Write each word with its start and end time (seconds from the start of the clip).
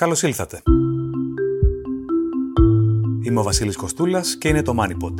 Καλώς 0.00 0.22
ήλθατε. 0.22 0.62
Είμαι 3.22 3.40
ο 3.40 3.42
Βασίλης 3.42 3.76
Κοστούλας 3.76 4.36
και 4.36 4.48
είναι 4.48 4.62
το 4.62 4.74
MoneyPod. 4.78 5.14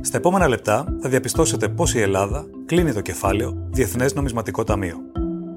Στα 0.00 0.16
επόμενα 0.16 0.48
λεπτά 0.48 0.96
θα 1.00 1.08
διαπιστώσετε 1.08 1.68
πώς 1.68 1.94
η 1.94 2.00
Ελλάδα 2.00 2.46
κλείνει 2.66 2.92
το 2.92 3.00
κεφάλαιο 3.00 3.68
Διεθνές 3.70 4.14
Νομισματικό 4.14 4.64
Ταμείο. 4.64 4.96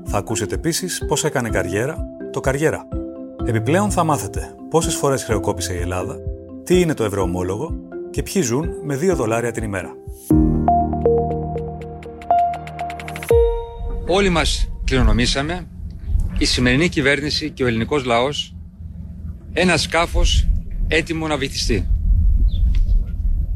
Θα 0.06 0.18
ακούσετε 0.18 0.56
επίσης 0.56 1.06
πώς 1.08 1.24
έκανε 1.24 1.50
καριέρα 1.50 1.98
το 2.32 2.40
καριέρα. 2.40 2.88
Επιπλέον 3.46 3.92
θα 3.92 4.04
μάθετε 4.04 4.56
πόσες 4.70 4.96
φορές 4.96 5.24
χρεοκόπησε 5.24 5.74
η 5.74 5.78
Ελλάδα, 5.78 6.18
τι 6.64 6.80
είναι 6.80 6.94
το 6.94 7.04
ευρωομόλογο 7.04 7.76
και 8.10 8.24
ποιοι 8.24 8.42
ζουν 8.42 8.70
με 8.84 8.96
2 8.96 9.16
δολάρια 9.16 9.52
την 9.52 9.64
ημέρα. 9.64 9.96
Όλοι 14.08 14.30
μας 14.30 14.69
κληρονομήσαμε, 14.90 15.68
η 16.38 16.46
σημερινή 16.46 16.90
κυβέρνηση 16.90 17.50
και 17.50 17.64
ο 17.64 17.68
ελληνικός 17.68 18.04
λαός, 18.04 18.56
ένα 19.54 19.78
σκάφος 19.78 20.48
έτοιμο 20.88 21.28
να 21.28 21.38
βυθιστεί. 21.38 21.88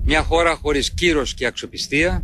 Μια 0.04 0.24
χώρα 0.24 0.56
χωρίς 0.56 0.94
κύρος 0.94 1.34
και 1.34 1.46
αξιοπιστία, 1.46 2.24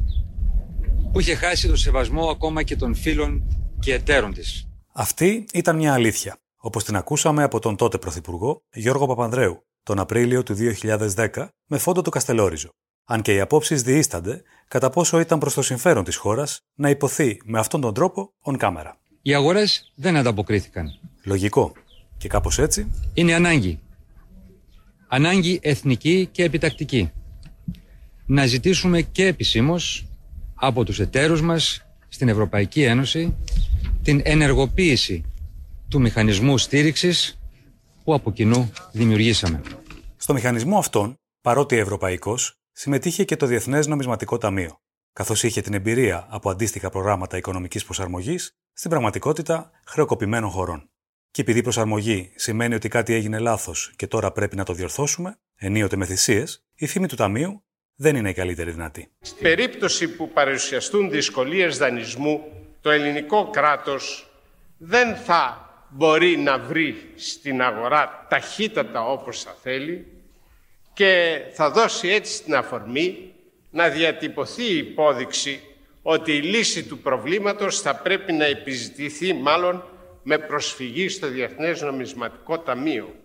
που 1.12 1.20
είχε 1.20 1.36
χάσει 1.36 1.68
το 1.68 1.76
σεβασμό 1.76 2.30
ακόμα 2.30 2.64
και 2.64 2.76
των 2.76 2.96
φίλων 2.96 3.44
και 3.80 3.94
εταίρων 3.94 4.34
της. 4.34 4.68
Αυτή 4.94 5.46
ήταν 5.54 5.76
μια 5.76 5.94
αλήθεια, 5.94 6.38
όπως 6.58 6.84
την 6.84 6.96
ακούσαμε 6.96 7.44
από 7.44 7.60
τον 7.60 7.76
τότε 7.76 7.98
Πρωθυπουργό 7.98 8.64
Γιώργο 8.74 9.08
Παπανδρέου 9.08 9.64
τον 9.84 10.00
Απρίλιο 10.00 10.44
του 10.44 10.56
2010 10.56 11.48
με 11.66 11.78
φόντο 11.78 12.02
του 12.02 12.10
Καστελόριζο. 12.10 12.70
Αν 13.12 13.22
και 13.22 13.34
οι 13.34 13.40
απόψεις 13.40 13.82
διήστανται 13.82 14.44
κατά 14.68 14.90
πόσο 14.90 15.20
ήταν 15.20 15.40
προς 15.40 15.54
το 15.54 15.62
συμφέρον 15.62 16.04
της 16.04 16.16
χώρας 16.16 16.62
να 16.76 16.90
υποθεί 16.90 17.42
με 17.44 17.60
αυτόν 17.60 17.82
τον 17.82 17.94
τρόπο 17.94 18.34
on 18.44 18.58
camera. 18.58 18.92
Οι 19.22 19.34
αγορές 19.34 19.92
δεν 19.96 20.16
ανταποκρίθηκαν. 20.16 21.00
Λογικό. 21.24 21.72
Και 22.18 22.28
κάπως 22.28 22.60
έτσι. 22.60 22.92
Είναι 23.14 23.34
ανάγκη. 23.34 23.80
Ανάγκη 25.08 25.60
εθνική 25.62 26.30
και 26.32 26.44
επιτακτική. 26.44 27.12
Να 28.26 28.46
ζητήσουμε 28.46 29.02
και 29.02 29.26
επισήμως 29.26 30.06
από 30.56 30.84
τους 30.84 31.00
εταίρους 31.00 31.42
μας 31.42 31.86
στην 32.08 32.28
Ευρωπαϊκή 32.28 32.84
Ένωση 32.84 33.36
την 34.04 34.22
ενεργοποίηση 34.24 35.24
του 35.90 36.02
μηχανισμού 36.02 36.58
στήριξης 36.58 37.40
που 38.04 38.14
από 38.14 38.32
κοινού 38.32 38.72
δημιουργήσαμε. 38.92 39.62
Στο 40.18 40.34
μηχανισμό 40.34 40.78
αυτόν, 40.78 41.16
παρότι 41.42 41.76
ευρωπαϊκός, 41.76 42.59
συμμετείχε 42.80 43.24
και 43.24 43.36
το 43.36 43.46
Διεθνές 43.46 43.88
Νομισματικό 43.88 44.38
Ταμείο, 44.38 44.82
καθώς 45.14 45.44
είχε 45.44 45.62
την 45.62 45.74
εμπειρία 45.74 46.28
από 46.30 46.50
αντίστοιχα 46.50 46.90
προγράμματα 46.90 47.38
οικονομικής 47.38 47.86
προσαρμογής 47.86 48.58
στην 48.74 48.90
πραγματικότητα 48.90 49.72
χρεοκοπημένων 49.86 50.50
χωρών. 50.50 50.90
Και 51.32 51.42
επειδή 51.42 51.62
προσαρμογή 51.62 52.32
σημαίνει 52.36 52.76
ότι 52.76 52.88
κάτι 52.90 53.14
έγινε 53.14 53.40
λάθος 53.40 53.94
και 53.96 54.08
τώρα 54.08 54.32
πρέπει 54.32 54.56
να 54.56 54.64
το 54.64 54.74
διορθώσουμε, 54.74 55.40
ενίοτε 55.56 55.96
με 55.96 56.06
θυσίες, 56.06 56.66
η 56.76 56.88
φήμη 56.88 57.08
του 57.08 57.16
Ταμείου 57.16 57.64
δεν 57.96 58.16
είναι 58.16 58.30
η 58.30 58.34
καλύτερη 58.34 58.72
δυνατή. 58.72 59.12
Στην 59.20 59.44
περίπτωση 59.44 60.08
που 60.08 60.30
παρουσιαστούν 60.30 61.10
δυσκολίες 61.10 61.78
δανεισμού, 61.78 62.42
το 62.82 62.90
ελληνικό 62.90 63.50
κράτος 63.50 64.32
δεν 64.78 65.16
θα 65.16 65.70
μπορεί 65.90 66.38
να 66.38 66.60
βρει 66.60 67.12
στην 67.16 67.62
αγορά 67.62 68.26
ταχύτατα 68.30 69.06
όπως 69.06 69.44
θα 69.44 69.56
θέλει 69.62 70.19
και 71.00 71.42
θα 71.52 71.72
δώσει 71.72 72.08
έτσι 72.08 72.44
την 72.44 72.56
αφορμή 72.56 73.34
να 73.72 73.90
διατυπωθεί 73.90 74.64
η 74.64 74.78
υπόδειξη 74.78 75.60
ότι 76.02 76.32
η 76.32 76.42
λύση 76.42 76.84
του 76.84 77.00
προβλήματος 77.00 77.82
θα 77.82 77.96
πρέπει 77.96 78.34
να 78.34 78.46
επιζητηθεί 78.46 79.34
μάλλον 79.34 79.84
με 80.24 80.38
προσφυγή 80.38 81.10
στο 81.10 81.28
Διεθνές 81.28 81.82
Νομισματικό 81.82 82.60
Ταμείο. 82.60 83.16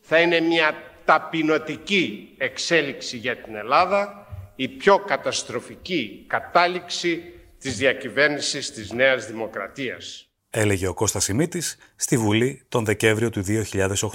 Θα 0.00 0.20
είναι 0.20 0.40
μια 0.40 0.74
ταπεινωτική 1.04 2.34
εξέλιξη 2.38 3.16
για 3.16 3.36
την 3.36 3.54
Ελλάδα, 3.54 4.26
η 4.56 4.68
πιο 4.68 4.98
καταστροφική 4.98 6.24
κατάληξη 6.26 7.32
της 7.58 7.76
διακυβέρνησης 7.76 8.72
της 8.72 8.92
Νέας 8.92 9.26
Δημοκρατίας 9.26 10.28
έλεγε 10.50 10.86
ο 10.86 10.94
Κώστας 10.94 11.24
Σιμίτης 11.24 11.76
στη 11.96 12.16
Βουλή 12.16 12.62
τον 12.68 12.84
Δεκέμβριο 12.84 13.30
του 13.30 13.44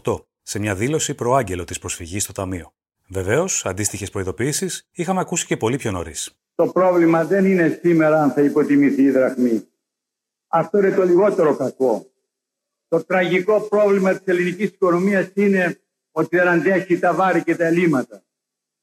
2008, 0.03 0.25
σε 0.43 0.59
μια 0.59 0.75
δήλωση 0.75 1.13
προάγγελο 1.13 1.63
της 1.63 1.79
προσφυγής 1.79 2.23
στο 2.23 2.31
Ταμείο. 2.31 2.73
Βεβαίως, 3.07 3.65
αντίστοιχες 3.65 4.09
προειδοποιήσει 4.09 4.69
είχαμε 4.91 5.19
ακούσει 5.19 5.45
και 5.45 5.57
πολύ 5.57 5.77
πιο 5.77 5.91
νωρίς. 5.91 6.37
Το 6.55 6.67
πρόβλημα 6.67 7.25
δεν 7.25 7.45
είναι 7.45 7.79
σήμερα 7.81 8.21
αν 8.21 8.31
θα 8.31 8.41
υποτιμηθεί 8.41 9.01
η 9.01 9.11
δραχμή. 9.11 9.67
Αυτό 10.47 10.77
είναι 10.77 10.91
το 10.91 11.03
λιγότερο 11.03 11.55
κακό. 11.55 12.11
Το 12.87 13.03
τραγικό 13.03 13.61
πρόβλημα 13.61 14.13
της 14.13 14.21
ελληνικής 14.25 14.67
οικονομίας 14.67 15.29
είναι 15.33 15.79
ότι 16.11 16.37
δεν 16.37 16.47
αντέχει 16.47 16.99
τα 16.99 17.13
βάρη 17.13 17.43
και 17.43 17.55
τα 17.55 17.65
ελλείμματα. 17.65 18.23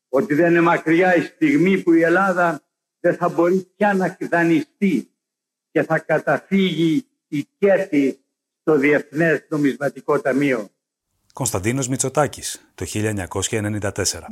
Ότι 0.09 0.35
δεν 0.35 0.51
είναι 0.51 0.61
μακριά 0.61 1.17
η 1.17 1.23
στιγμή 1.23 1.83
που 1.83 1.93
η 1.93 2.03
Ελλάδα 2.03 2.63
δεν 3.01 3.15
θα 3.15 3.29
μπορεί 3.29 3.73
πια 3.77 3.95
να 3.95 4.17
δανειστεί 4.31 5.11
και 5.71 5.83
θα 5.83 5.99
καταφύγει 5.99 7.07
η 7.29 7.47
κέτη 7.59 8.21
στο 8.61 8.77
Διεθνές 8.77 9.47
Νομισματικό 9.49 10.21
Ταμείο. 10.21 10.69
Κωνσταντίνος 11.33 11.89
Μητσοτάκης, 11.89 12.71
το 12.75 12.85
1994. 12.85 14.27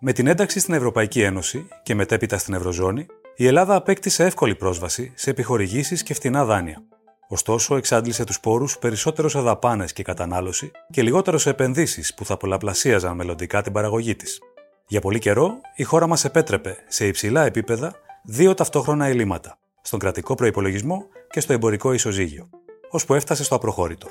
Με 0.00 0.12
την 0.12 0.26
ένταξη 0.26 0.60
στην 0.60 0.74
Ευρωπαϊκή 0.74 1.22
Ένωση 1.22 1.68
και 1.82 1.94
μετέπειτα 1.94 2.38
στην 2.38 2.54
Ευρωζώνη, 2.54 3.06
η 3.36 3.46
Ελλάδα 3.46 3.74
απέκτησε 3.74 4.24
εύκολη 4.24 4.54
πρόσβαση 4.54 5.12
σε 5.14 5.30
επιχορηγήσεις 5.30 6.02
και 6.02 6.14
φτηνά 6.14 6.44
δάνεια. 6.44 6.82
Ωστόσο, 7.28 7.76
εξάντλησε 7.76 8.24
τους 8.24 8.40
πόρους 8.40 8.78
περισσότερο 8.78 9.28
σε 9.28 9.40
δαπάνες 9.40 9.92
και 9.92 10.02
κατανάλωση 10.02 10.70
και 10.90 11.02
λιγότερο 11.02 11.38
σε 11.38 11.50
επενδύσεις 11.50 12.14
που 12.14 12.24
θα 12.24 12.36
πολλαπλασίαζαν 12.36 13.16
μελλοντικά 13.16 13.62
την 13.62 13.72
παραγωγή 13.72 14.16
της. 14.16 14.40
Για 14.86 15.00
πολύ 15.00 15.18
καιρό, 15.18 15.60
η 15.76 15.82
χώρα 15.82 16.06
μας 16.06 16.24
επέτρεπε 16.24 16.76
σε 16.88 17.06
υψηλά 17.06 17.44
επίπεδα 17.44 17.94
δύο 18.24 18.54
ταυτόχρονα 18.54 19.06
ελλείμματα, 19.06 19.58
στον 19.82 19.98
κρατικό 19.98 20.34
προπολογισμό 20.34 21.06
και 21.30 21.40
στο 21.40 21.52
εμπορικό 21.52 21.92
ισοζύγιο, 21.92 22.50
ώσπου 22.90 23.14
έφτασε 23.14 23.44
στο 23.44 23.54
απροχώρητο. 23.54 24.08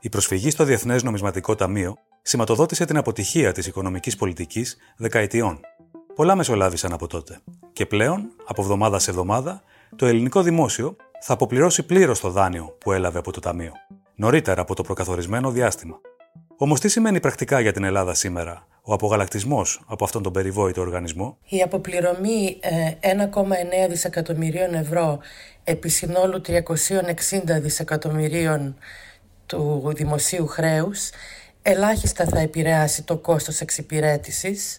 Η 0.00 0.08
προσφυγή 0.08 0.50
στο 0.50 0.64
Διεθνές 0.64 1.02
Νομισματικό 1.02 1.54
Ταμείο 1.54 1.94
σηματοδότησε 2.22 2.84
την 2.84 2.96
αποτυχία 2.96 3.52
της 3.52 3.66
οικονομικής 3.66 4.16
πολιτικής 4.16 4.76
δεκαετιών. 4.96 5.60
Πολλά 6.14 6.34
μεσολάβησαν 6.34 6.92
από 6.92 7.06
τότε. 7.06 7.40
Και 7.72 7.86
πλέον, 7.86 8.30
από 8.46 8.62
εβδομάδα 8.62 8.98
σε 8.98 9.10
εβδομάδα, 9.10 9.62
το 9.96 10.06
ελληνικό 10.06 10.42
δημόσιο 10.42 10.96
θα 11.20 11.32
αποπληρώσει 11.32 11.82
πλήρως 11.82 12.20
το 12.20 12.30
δάνειο 12.30 12.76
που 12.80 12.92
έλαβε 12.92 13.18
από 13.18 13.32
το 13.32 13.40
Ταμείο, 13.40 13.72
νωρίτερα 14.14 14.60
από 14.60 14.74
το 14.74 14.82
προκαθορισμένο 14.82 15.50
διάστημα. 15.50 16.00
Όμως, 16.56 16.80
τι 16.80 16.88
σημαίνει 16.88 17.20
πρακτικά 17.20 17.60
για 17.60 17.72
την 17.72 17.84
Ελλάδα 17.84 18.14
σήμερα; 18.14 18.66
Ο 18.88 18.92
απογαλακτισμός 18.92 19.82
από 19.86 20.04
αυτόν 20.04 20.22
τον 20.22 20.32
περιβόητο 20.32 20.80
οργανισμό. 20.80 21.38
Η 21.48 21.62
αποπληρωμή 21.62 22.58
1,9 23.00 23.42
ε, 23.70 23.86
δισεκατομμυρίων 23.88 24.74
ευρώ 24.74 25.18
επί 25.64 25.88
συνόλου 25.88 26.40
360 26.46 26.60
δισεκατομμυρίων 27.60 28.76
του 29.46 29.92
δημοσίου 29.94 30.46
χρέους 30.46 31.10
ελάχιστα 31.62 32.24
θα 32.24 32.38
επηρεάσει 32.38 33.02
το 33.02 33.16
κόστος 33.16 33.60
εξυπηρέτησης. 33.60 34.78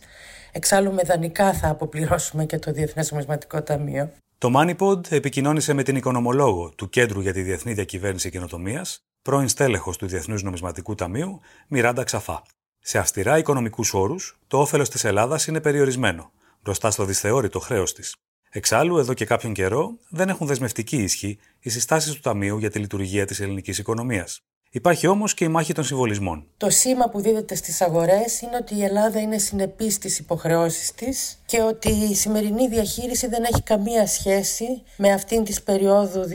Εξάλλου 0.51 0.93
με 0.93 1.01
δανεικά 1.01 1.53
θα 1.53 1.69
αποπληρώσουμε 1.69 2.45
και 2.45 2.59
το 2.59 2.71
Διεθνές 2.71 3.11
Νομισματικό 3.11 3.61
Ταμείο. 3.61 4.11
Το 4.37 4.51
MoneyPod 4.55 5.11
επικοινώνησε 5.11 5.73
με 5.73 5.83
την 5.83 5.95
οικονομολόγο 5.95 6.73
του 6.75 6.89
Κέντρου 6.89 7.21
για 7.21 7.33
τη 7.33 7.41
Διεθνή 7.41 7.73
Διακυβέρνηση 7.73 8.29
Καινοτομίας, 8.29 8.99
πρώην 9.21 9.47
στέλεχος 9.47 9.97
του 9.97 10.07
Διεθνούς 10.07 10.43
Νομισματικού 10.43 10.95
Ταμείου, 10.95 11.39
Μιράντα 11.67 12.03
Ξαφά. 12.03 12.43
Σε 12.89 12.97
αυστηρά 12.97 13.37
οικονομικούς 13.37 13.93
όρους, 13.93 14.37
το 14.47 14.59
όφελος 14.59 14.89
της 14.89 15.03
Ελλάδας 15.03 15.47
είναι 15.47 15.61
περιορισμένο, 15.61 16.31
μπροστά 16.63 16.91
στο 16.91 17.05
δυσθεώρητο 17.05 17.59
χρέος 17.59 17.93
της. 17.93 18.15
Εξάλλου, 18.49 18.97
εδώ 18.97 19.13
και 19.13 19.25
κάποιον 19.25 19.53
καιρό, 19.53 19.97
δεν 20.09 20.29
έχουν 20.29 20.47
δεσμευτική 20.47 20.97
ισχύ 20.97 21.37
οι 21.59 21.69
συστάσεις 21.69 22.13
του 22.13 22.19
Ταμείου 22.19 22.57
για 22.57 22.69
τη 22.69 22.79
λειτουργία 22.79 23.25
της 23.25 23.39
ελληνικής 23.39 23.77
οικονομίας. 23.77 24.41
Υπάρχει 24.71 25.07
όμως 25.07 25.33
και 25.33 25.43
η 25.43 25.47
μάχη 25.47 25.73
των 25.73 25.83
συμβολισμών. 25.83 26.45
Το 26.57 26.69
σήμα 26.69 27.09
που 27.09 27.21
δίδεται 27.21 27.55
στις 27.55 27.81
αγορές 27.81 28.41
είναι 28.41 28.55
ότι 28.55 28.75
η 28.75 28.83
Ελλάδα 28.83 29.19
είναι 29.19 29.37
συνεπής 29.37 29.93
στις 29.93 30.19
υποχρεώσεις 30.19 30.93
της 30.93 31.41
και 31.45 31.61
ότι 31.61 31.89
η 31.89 32.15
σημερινή 32.15 32.67
διαχείριση 32.67 33.27
δεν 33.27 33.43
έχει 33.43 33.61
καμία 33.63 34.07
σχέση 34.07 34.83
με 34.97 35.11
αυτήν 35.11 35.43
της 35.43 35.61
περίοδου 35.63 36.23
2015-16 36.23 36.29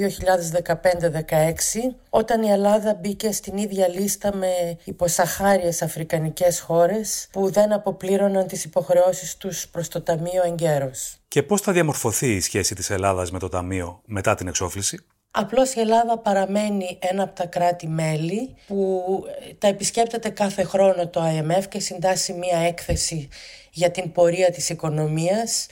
όταν 2.10 2.42
η 2.42 2.48
Ελλάδα 2.48 2.98
μπήκε 3.00 3.32
στην 3.32 3.56
ίδια 3.56 3.88
λίστα 3.88 4.36
με 4.36 4.78
υποσαχάριες 4.84 5.82
αφρικανικές 5.82 6.60
χώρες 6.60 7.28
που 7.32 7.50
δεν 7.50 7.72
αποπλήρωναν 7.72 8.46
τις 8.46 8.64
υποχρεώσεις 8.64 9.36
τους 9.36 9.68
προς 9.68 9.88
το 9.88 10.00
Ταμείο 10.00 10.42
εγκαίρως. 10.46 11.16
Και 11.28 11.42
πώς 11.42 11.60
θα 11.60 11.72
διαμορφωθεί 11.72 12.34
η 12.34 12.40
σχέση 12.40 12.74
της 12.74 12.90
Ελλάδας 12.90 13.30
με 13.30 13.38
το 13.38 13.48
Ταμείο 13.48 14.00
μετά 14.04 14.34
την 14.34 14.48
εξόφληση; 14.48 15.04
Απλώς 15.34 15.74
η 15.74 15.80
Ελλάδα 15.80 16.18
παραμένει 16.18 16.98
ένα 17.00 17.22
από 17.22 17.34
τα 17.34 17.46
κράτη-μέλη 17.46 18.54
που 18.66 19.02
ε, 19.48 19.54
τα 19.54 19.66
επισκέπτεται 19.66 20.28
κάθε 20.28 20.64
χρόνο 20.64 21.08
το 21.08 21.20
IMF 21.24 21.62
και 21.68 21.80
συντάσσει 21.80 22.32
μία 22.32 22.58
έκθεση 22.58 23.28
για 23.70 23.90
την 23.90 24.12
πορεία 24.12 24.50
της 24.50 24.68
οικονομίας 24.68 25.66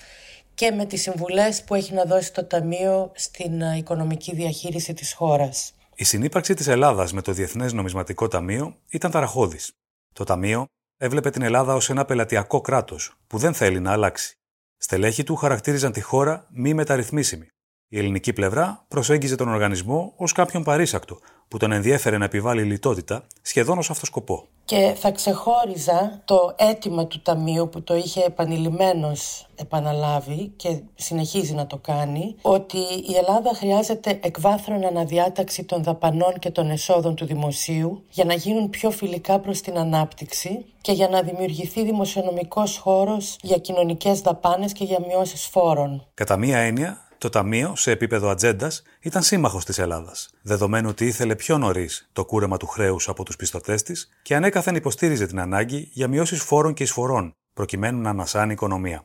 και 0.54 0.70
με 0.70 0.84
τις 0.84 1.02
συμβουλές 1.02 1.62
που 1.62 1.74
έχει 1.74 1.94
να 1.94 2.04
δώσει 2.04 2.32
το 2.32 2.44
Ταμείο 2.44 3.12
στην 3.14 3.60
ε, 3.60 3.76
οικονομική 3.76 4.34
διαχείριση 4.34 4.94
της 4.94 5.12
χώρας. 5.12 5.74
Η 5.94 6.04
συνύπαρξη 6.04 6.54
της 6.54 6.66
Ελλάδας 6.66 7.12
με 7.12 7.22
το 7.22 7.32
Διεθνές 7.32 7.72
Νομισματικό 7.72 8.28
Ταμείο 8.28 8.76
ήταν 8.88 9.10
ταραχώδης. 9.10 9.72
Το 10.12 10.24
Ταμείο 10.24 10.66
έβλεπε 10.96 11.30
την 11.30 11.42
Ελλάδα 11.42 11.74
ως 11.74 11.90
ένα 11.90 12.04
πελατειακό 12.04 12.60
κράτος 12.60 13.14
που 13.26 13.38
δεν 13.38 13.54
θέλει 13.54 13.80
να 13.80 13.92
αλλάξει. 13.92 14.34
Στελέχη 14.76 15.22
του 15.22 15.36
χαρακτήριζαν 15.36 15.92
τη 15.92 16.00
χώρα 16.00 16.46
μη 16.50 16.74
μεταρρυθμίσιμη. 16.74 17.46
Η 17.92 17.98
ελληνική 17.98 18.32
πλευρά 18.32 18.84
προσέγγιζε 18.88 19.37
τον 19.37 19.48
οργανισμό 19.48 20.12
ως 20.16 20.32
κάποιον 20.32 20.62
παρήσακτο, 20.62 21.19
που 21.48 21.56
τον 21.56 21.72
ενδιέφερε 21.72 22.19
να 22.19 22.25
επιβάλλει 22.25 22.62
λιτότητα 22.62 23.26
σχεδόν 23.42 23.78
ως 23.78 23.90
αυτό 23.90 24.06
σκοπό. 24.06 24.46
Και 24.64 24.94
θα 24.96 25.10
ξεχώριζα 25.10 26.22
το 26.25 26.54
αίτημα 26.56 27.06
του 27.06 27.20
Ταμείου 27.22 27.69
που 27.69 27.82
το 27.82 27.94
είχε 27.94 28.25
επανειλημμένως 28.25 29.46
επαναλάβει 29.54 30.52
και 30.56 30.81
συνεχίζει 30.94 31.54
να 31.54 31.66
το 31.66 31.76
κάνει, 31.76 32.37
ότι 32.42 32.78
η 33.08 33.16
Ελλάδα 33.16 33.54
χρειάζεται 33.54 34.19
εκβάθρον 34.22 34.84
αναδιάταξη 34.84 35.64
των 35.64 35.82
δαπανών 35.82 36.38
και 36.38 36.50
των 36.50 36.70
εσόδων 36.70 37.14
του 37.14 37.26
δημοσίου 37.26 38.04
για 38.10 38.25
να 38.25 38.34
γίνουν 38.34 38.70
πιο 38.70 38.90
φιλικά 38.90 39.38
προς 39.38 39.60
την 39.60 39.78
ανάπτυξη 39.78 40.64
και 40.81 40.93
για 40.93 41.08
να 41.08 41.22
δημιουργηθεί 41.22 41.84
δημοσιονομικός 41.84 42.78
χώρος 42.78 43.36
για 43.43 43.58
κοινωνικές 43.58 44.20
δαπάνες 44.20 44.72
και 44.72 44.84
για 44.84 44.98
μειώσεις 45.06 45.46
φόρων. 45.46 46.06
Κατά 46.14 46.36
μία 46.36 46.58
έννοια, 46.58 47.08
το 47.20 47.28
Ταμείο, 47.28 47.76
σε 47.76 47.90
επίπεδο 47.90 48.28
ατζέντας, 48.28 48.82
ήταν 49.00 49.22
σύμμαχος 49.22 49.64
της 49.64 49.78
Ελλάδας, 49.78 50.31
δεδομένου 50.43 50.88
ότι 50.88 51.06
ήθελε 51.06 51.34
πιο 51.34 51.58
νωρίς 51.58 52.08
το 52.12 52.25
κούρεμα 52.25 52.56
του 52.56 52.67
χρέους 52.67 53.08
από 53.08 53.25
τους 53.25 53.37
πιστωτές 53.37 53.82
της 53.82 54.08
και 54.22 54.34
ανέκαθεν 54.34 54.75
υποστήριζε 54.75 55.26
την 55.26 55.40
ανάγκη 55.40 55.90
για 55.93 56.08
μειώσεις 56.08 56.43
φόρων 56.43 56.75
και 56.75 56.82
εισφορών, 56.82 57.32
προκειμένου 57.55 58.00
να 58.00 58.11
ανασάνει 58.11 58.50
η 58.50 58.52
οικονομία. 58.52 59.05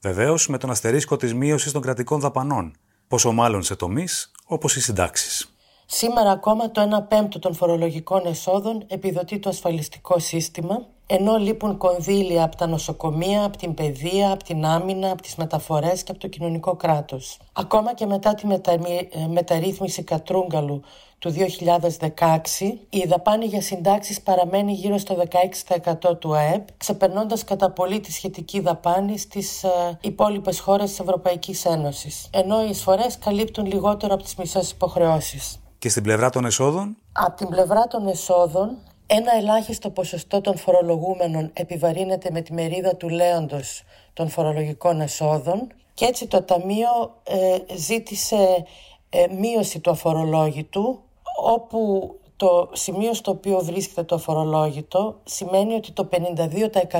Βεβαίως 0.00 0.48
με 0.48 0.58
τον 0.58 0.70
αστερίσκο 0.70 1.16
της 1.16 1.34
μείωσης 1.34 1.72
των 1.72 1.82
κρατικών 1.82 2.20
δαπανών, 2.20 2.76
πόσο 3.08 3.32
μάλλον 3.32 3.62
σε 3.62 3.76
τομείς 3.76 4.30
όπως 4.44 4.76
οι 4.76 4.80
συντάξεις. 4.80 5.56
Σήμερα 5.86 6.30
ακόμα 6.30 6.70
το 6.70 6.82
1 6.82 7.08
πέμπτο 7.08 7.38
των 7.38 7.54
φορολογικών 7.54 8.26
εσόδων 8.26 8.84
επιδοτεί 8.88 9.38
το 9.38 9.48
ασφαλιστικό 9.48 10.18
σύστημα, 10.18 10.86
ενώ 11.06 11.36
λείπουν 11.36 11.76
κονδύλια 11.76 12.44
από 12.44 12.56
τα 12.56 12.66
νοσοκομεία, 12.66 13.44
από 13.44 13.56
την 13.56 13.74
παιδεία, 13.74 14.32
από 14.32 14.44
την 14.44 14.64
άμυνα, 14.64 15.10
από 15.10 15.22
τις 15.22 15.34
μεταφορές 15.34 16.02
και 16.02 16.10
από 16.10 16.20
το 16.20 16.28
κοινωνικό 16.28 16.76
κράτος. 16.76 17.38
Ακόμα 17.52 17.94
και 17.94 18.06
μετά 18.06 18.34
τη 18.34 18.46
μετα... 18.46 18.72
Ε, 18.72 19.26
μεταρρύθμιση 19.28 20.02
Κατρούγκαλου 20.02 20.82
του 21.18 21.32
2016, 21.32 21.38
η 22.90 23.06
δαπάνη 23.08 23.44
για 23.44 23.60
συντάξεις 23.60 24.20
παραμένει 24.20 24.72
γύρω 24.72 24.98
στο 24.98 25.16
16% 26.10 26.18
του 26.18 26.34
ΑΕΠ, 26.34 26.68
ξεπερνώντας 26.76 27.44
κατά 27.44 27.70
πολύ 27.70 28.00
τη 28.00 28.12
σχετική 28.12 28.60
δαπάνη 28.60 29.18
στις 29.18 29.64
ε, 29.64 29.98
υπόλοιπες 30.00 30.60
χώρες 30.60 30.88
της 30.88 31.00
Ευρωπαϊκής 31.00 31.64
Ένωσης, 31.64 32.28
ενώ 32.32 32.64
οι 32.64 32.68
εισφορές 32.68 33.18
καλύπτουν 33.18 33.66
λιγότερο 33.66 34.14
από 34.14 34.22
τις 34.22 34.34
μισές 34.34 34.70
υποχρεώσεις. 34.70 35.58
Και 35.78 35.88
στην 35.88 36.02
πλευρά 36.02 36.30
των 36.30 36.44
εσόδων; 36.44 36.96
Από 37.12 37.36
την 37.36 37.48
πλευρά 37.48 37.86
των 37.86 38.06
εσόδων, 38.06 38.76
ένα 39.06 39.36
ελάχιστο 39.36 39.90
ποσοστό 39.90 40.40
των 40.40 40.56
φορολογούμενων 40.56 41.50
επιβαρύνεται 41.52 42.30
με 42.30 42.40
τη 42.40 42.52
μερίδα 42.52 42.96
του 42.96 43.08
λέοντος 43.08 43.82
των 44.12 44.28
φορολογικών 44.28 45.00
εσόδων 45.00 45.72
και 45.94 46.04
έτσι 46.04 46.26
το 46.26 46.42
Ταμείο 46.42 47.14
ε, 47.22 47.76
ζήτησε 47.76 48.64
ε, 49.08 49.26
μείωση 49.38 49.80
του 49.80 49.90
αφορολόγητου 49.90 51.00
όπου 51.42 52.14
το 52.36 52.70
σημείο 52.72 53.14
στο 53.14 53.30
οποίο 53.30 53.58
βρίσκεται 53.58 54.02
το 54.02 54.14
αφορολόγητο 54.14 55.20
σημαίνει 55.24 55.74
ότι 55.74 55.92
το 55.92 56.08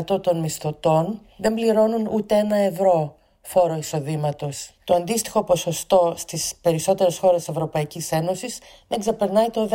52% 0.07 0.23
των 0.23 0.41
μισθωτών 0.41 1.21
δεν 1.37 1.55
πληρώνουν 1.55 2.09
ούτε 2.13 2.37
ένα 2.37 2.57
ευρώ 2.57 3.15
φόρο 3.43 3.75
εισοδήματος. 3.77 4.71
Το 4.85 4.95
αντίστοιχο 4.95 5.45
ποσοστό 5.45 6.15
στις 6.17 6.55
περισσότερες 6.63 7.19
χώρες 7.19 7.39
της 7.39 7.49
Ευρωπαϊκής 7.49 8.13
Ένωσης 8.13 8.59
δεν 8.89 9.01
ξεπερνάει 9.01 9.51
το 9.51 9.69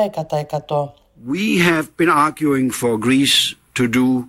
10%. 0.68 0.92
We 1.28 1.60
have 1.60 1.88
been 1.98 2.10
arguing 2.10 2.72
for 2.72 2.98
Greece 2.98 3.56
to 3.74 3.90
do 3.90 4.28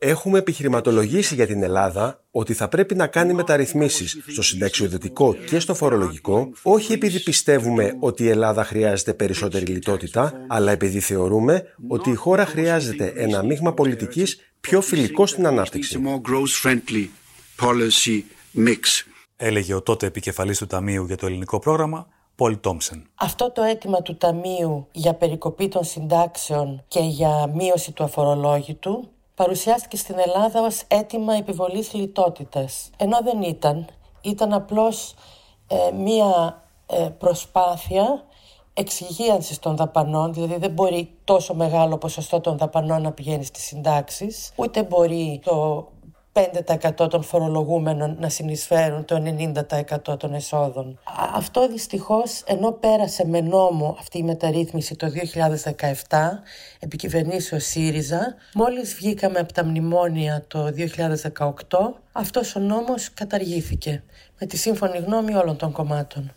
Έχουμε 0.00 0.38
επιχειρηματολογήσει 0.38 1.34
για 1.34 1.46
την 1.46 1.62
Ελλάδα 1.62 2.24
ότι 2.30 2.54
θα 2.54 2.68
πρέπει 2.68 2.94
να 2.94 3.06
κάνει 3.06 3.34
μεταρρυθμίσεις 3.34 4.18
στο 4.26 4.42
συνταξιοδοτικό 4.42 5.34
και 5.34 5.58
στο 5.58 5.74
φορολογικό, 5.74 6.52
όχι 6.62 6.92
επειδή 6.92 7.20
πιστεύουμε 7.20 7.96
ότι 8.00 8.24
η 8.24 8.28
Ελλάδα 8.28 8.64
χρειάζεται 8.64 9.14
περισσότερη 9.14 9.64
λιτότητα, 9.64 10.44
αλλά 10.46 10.72
επειδή 10.72 11.00
θεωρούμε 11.00 11.62
ότι 11.88 12.10
η 12.10 12.14
χώρα 12.14 12.46
χρειάζεται 12.46 13.12
ένα 13.16 13.42
μείγμα 13.42 13.74
πολιτικής 13.74 14.52
πιο 14.60 14.80
φιλικό 14.80 15.26
στην 15.26 15.46
ανάπτυξη. 15.46 16.00
Έλεγε 19.36 19.74
ο 19.74 19.82
τότε 19.82 20.06
επικεφαλής 20.06 20.58
του 20.58 20.66
Ταμείου 20.66 21.04
για 21.04 21.16
το 21.16 21.26
ελληνικό 21.26 21.58
πρόγραμμα, 21.58 22.06
Πολ 22.38 22.60
Τόμσεν. 22.60 23.06
Αυτό 23.14 23.50
το 23.50 23.62
αίτημα 23.62 24.02
του 24.02 24.16
Ταμείου 24.16 24.86
για 24.92 25.14
περικοπή 25.14 25.68
των 25.68 25.84
συντάξεων 25.84 26.84
και 26.88 27.00
για 27.00 27.50
μείωση 27.54 27.92
του 27.92 28.04
αφορολόγητου 28.04 29.08
παρουσιάστηκε 29.34 29.96
στην 29.96 30.18
Ελλάδα 30.18 30.60
ως 30.60 30.82
αίτημα 30.88 31.34
επιβολής 31.34 31.92
λιτότητας. 31.92 32.90
Ενώ 32.96 33.18
δεν 33.22 33.42
ήταν, 33.42 33.86
ήταν 34.20 34.52
απλώς 34.52 35.14
ε, 35.66 35.92
μία 35.94 36.62
ε, 36.86 37.08
προσπάθεια 37.18 38.24
εξυγίανσης 38.74 39.58
των 39.58 39.76
δαπανών, 39.76 40.32
δηλαδή 40.32 40.56
δεν 40.56 40.70
μπορεί 40.70 41.10
τόσο 41.24 41.54
μεγάλο 41.54 41.98
ποσοστό 41.98 42.40
των 42.40 42.58
δαπανών 42.58 43.02
να 43.02 43.12
πηγαίνει 43.12 43.44
στις 43.44 43.62
συντάξεις, 43.62 44.52
ούτε 44.56 44.82
μπορεί 44.82 45.40
το 45.44 45.88
5% 47.00 47.10
των 47.10 47.22
φορολογούμενων 47.22 48.16
να 48.20 48.28
συνεισφέρουν 48.28 49.04
το 49.04 49.22
90% 50.10 50.18
των 50.18 50.34
εσόδων. 50.34 50.98
Αυτό 51.34 51.68
δυστυχώς 51.68 52.42
ενώ 52.46 52.70
πέρασε 52.70 53.26
με 53.26 53.40
νόμο 53.40 53.96
αυτή 54.00 54.18
η 54.18 54.22
μεταρρύθμιση 54.22 54.96
το 54.96 55.06
2017 56.08 56.18
επικυβερνήσει 56.78 57.58
ΣΥΡΙΖΑ 57.58 58.34
μόλις 58.54 58.94
βγήκαμε 58.94 59.38
από 59.38 59.52
τα 59.52 59.64
μνημόνια 59.64 60.44
το 60.48 60.72
2018 61.68 61.78
αυτός 62.12 62.56
ο 62.56 62.60
νόμος 62.60 63.10
καταργήθηκε 63.14 64.02
με 64.38 64.46
τη 64.46 64.56
σύμφωνη 64.56 64.98
γνώμη 64.98 65.34
όλων 65.34 65.56
των 65.56 65.72
κομμάτων. 65.72 66.32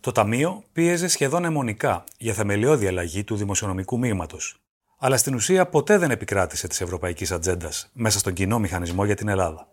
Το 0.00 0.12
Ταμείο 0.12 0.62
πίεζε 0.72 1.08
σχεδόν 1.08 1.44
αιμονικά 1.44 2.04
για 2.18 2.32
θεμελιώδη 2.32 2.86
αλλαγή 2.86 3.24
του 3.24 3.36
δημοσιονομικού 3.36 3.98
μείγματος 3.98 4.59
αλλά 5.02 5.16
στην 5.16 5.34
ουσία 5.34 5.66
ποτέ 5.66 5.98
δεν 5.98 6.10
επικράτησε 6.10 6.68
της 6.68 6.80
ευρωπαϊκής 6.80 7.32
ατζέντας 7.32 7.90
μέσα 7.92 8.18
στον 8.18 8.32
κοινό 8.32 8.58
μηχανισμό 8.58 9.04
για 9.04 9.14
την 9.14 9.28
Ελλάδα. 9.28 9.68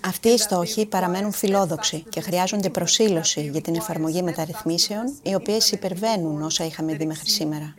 Αυτοί 0.00 0.28
οι 0.28 0.38
στόχοι 0.38 0.86
παραμένουν 0.86 1.32
φιλόδοξοι 1.32 2.04
και 2.08 2.20
χρειάζονται 2.20 2.70
προσήλωση 2.70 3.40
για 3.40 3.60
την 3.60 3.74
εφαρμογή 3.74 4.22
μεταρρυθμίσεων, 4.22 5.18
οι 5.22 5.34
οποίες 5.34 5.70
υπερβαίνουν 5.70 6.42
όσα 6.42 6.64
είχαμε 6.64 6.94
δει 6.94 7.06
μέχρι 7.06 7.28
σήμερα. 7.28 7.74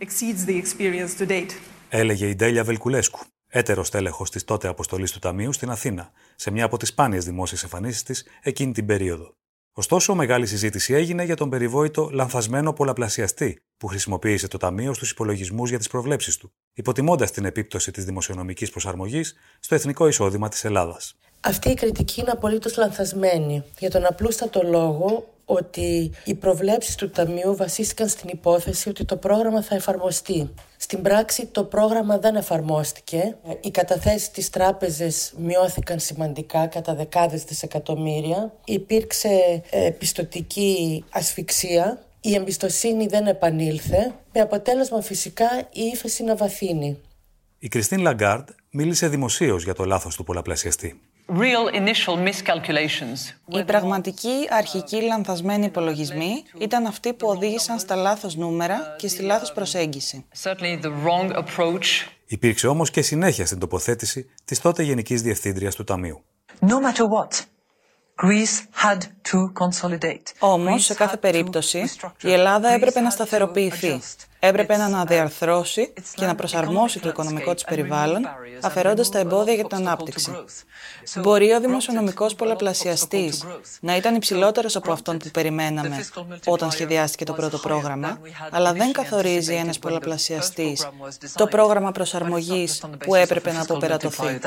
Έλεγε 1.89 2.27
η 2.27 2.36
Ντέλια 2.36 2.63
Βελκουλέσκου, 2.63 3.20
έτερος 3.48 3.89
τέλεχο 3.89 4.24
της 4.24 4.44
τότε 4.44 4.68
αποστολής 4.68 5.12
του 5.12 5.20
Ταμείου 5.20 5.53
στην 5.53 5.70
Αθήνα, 5.70 6.12
σε 6.36 6.51
μια 6.51 6.65
από 6.65 6.77
τις 6.77 6.89
σπάνιες 6.89 7.25
δημόσιες 7.25 7.63
εμφανίσεις 7.63 8.03
της 8.03 8.25
εκείνη 8.42 8.72
την 8.72 8.86
περίοδο. 8.86 9.38
Ωστόσο, 9.79 10.15
μεγάλη 10.15 10.45
συζήτηση 10.45 10.93
έγινε 10.93 11.24
για 11.24 11.36
τον 11.36 11.50
περιβόητο 11.50 12.09
λανθασμένο 12.12 12.74
πολλαπλασιαστή 12.74 13.62
που 13.77 13.88
χρησιμοποίησε 13.88 14.48
το 14.48 14.57
Ταμείο 14.57 14.93
στους 14.93 15.12
υπολογισμούς 15.12 15.69
για 15.69 15.77
τις 15.77 15.88
προβλέψεις 15.88 16.38
του, 16.38 16.51
υποτιμώντας 16.74 17.31
την 17.31 17.45
επίπτωση 17.45 17.91
της 17.91 18.05
δημοσιονομικής 18.05 18.69
προσαρμογής 18.69 19.36
στο 19.59 19.75
εθνικό 19.75 20.07
εισόδημα 20.07 20.50
της 20.50 20.65
Ελλάδας. 20.65 21.15
Αυτή 21.39 21.69
η 21.69 21.74
κριτική 21.74 22.19
είναι 22.19 22.31
απολύτως 22.31 22.77
λανθασμένη 22.77 23.63
για 23.79 23.89
τον 23.89 24.05
απλούστατο 24.05 24.62
λόγο 24.63 25.33
ότι 25.50 26.12
οι 26.24 26.34
προβλέψεις 26.34 26.96
του 26.96 27.10
Ταμείου 27.10 27.56
βασίστηκαν 27.56 28.08
στην 28.08 28.29
υπόθεση 28.32 28.89
ότι 28.89 29.06
το 29.06 29.18
πρόγραμμα 29.18 29.62
θα 29.62 29.75
εφαρμοστεί. 29.75 30.50
Στην 30.77 31.01
πράξη 31.01 31.46
το 31.46 31.63
πρόγραμμα 31.63 32.18
δεν 32.18 32.36
εφαρμόστηκε. 32.36 33.38
Οι 33.62 33.72
καταθέσεις 33.72 34.32
της 34.32 34.50
τράπεζες 34.50 35.34
μειώθηκαν 35.38 36.00
σημαντικά 36.00 36.68
κατά 36.68 36.96
δεκάδες 36.96 37.44
δισεκατομμύρια. 37.44 38.53
Υπήρξε 38.65 39.62
ε, 39.70 39.89
πιστοτική 39.89 41.03
ασφυξία. 41.10 42.03
Η 42.22 42.34
εμπιστοσύνη 42.34 43.08
δεν 43.08 43.27
επανήλθε, 43.27 44.13
με 44.34 44.41
αποτέλεσμα 44.41 45.01
φυσικά 45.01 45.46
η 45.72 45.82
ύφεση 45.94 46.24
να 46.24 46.36
βαθύνει. 46.36 46.98
Η 47.60 47.68
Κριστίν 47.68 48.00
Λαγκάρντ 48.00 48.50
μίλησε 48.72 49.08
δημοσίως 49.08 49.63
για 49.63 49.74
το 49.74 49.86
λάθος 49.86 50.15
του 50.15 50.24
πολλαπλασιαστή. 50.24 51.00
Οι 53.48 53.63
πραγματικοί 53.63 54.48
αρχικοί 54.50 55.01
λανθασμένοι 55.01 55.65
υπολογισμοί 55.65 56.43
ήταν 56.57 56.86
αυτοί 56.86 57.13
που 57.13 57.27
οδήγησαν 57.27 57.79
στα 57.79 57.95
λάθος 57.95 58.36
νούμερα 58.36 58.95
και 58.98 59.07
στη 59.07 59.21
λάθος 59.21 59.51
προσέγγιση. 59.51 60.25
Υπήρξε 62.25 62.67
όμως 62.67 62.91
και 62.91 63.01
συνέχεια 63.01 63.45
στην 63.45 63.59
τοποθέτηση 63.59 64.29
της 64.45 64.59
τότε 64.62 64.83
Γενικής 64.83 65.21
Διευθύντριας 65.21 65.75
του 65.75 65.83
Ταμείου. 65.83 66.24
Όμως, 70.39 70.86
σε 70.86 70.93
κάθε 70.93 71.17
περίπτωση, 71.17 71.89
η 72.21 72.31
Ελλάδα 72.31 72.69
έπρεπε 72.69 73.00
να 73.00 73.09
σταθεροποιηθεί. 73.09 74.01
Έπρεπε 74.39 74.77
να 74.77 74.86
αναδιαρθρώσει 74.86 75.93
και 76.13 76.25
να 76.25 76.36
προσαρμόσει 76.36 77.00
το 77.00 77.10
οικονομικό 77.10 77.53
της 77.53 77.63
περιβάλλον, 77.63 78.22
αφαιρώντας 78.62 79.10
τα 79.10 79.19
εμπόδια 79.19 79.53
για 79.53 79.63
την 79.63 79.77
ανάπτυξη. 79.77 80.31
Μπορεί 81.22 81.51
ο 81.51 81.60
δημοσιονομικός 81.60 82.36
πολλαπλασιαστής 82.36 83.46
να 83.81 83.96
ήταν 83.96 84.15
υψηλότερος 84.15 84.75
από 84.75 84.91
αυτόν 84.91 85.17
που 85.17 85.29
περιμέναμε 85.29 86.05
όταν 86.46 86.72
σχεδιάστηκε 86.72 87.24
το 87.25 87.34
πρώτο 87.34 87.58
πρόγραμμα, 87.58 88.19
αλλά 88.51 88.74
δεν 88.74 88.91
καθορίζει 88.91 89.53
ένας 89.53 89.79
πολλαπλασιαστής 89.79 90.89
το 91.36 91.48
πρόγραμμα 91.48 91.91
προσαρμογής 91.91 92.84
που 92.98 93.15
έπρεπε 93.15 93.51
να 93.51 93.62
αποπερατωθεί. 93.62 94.39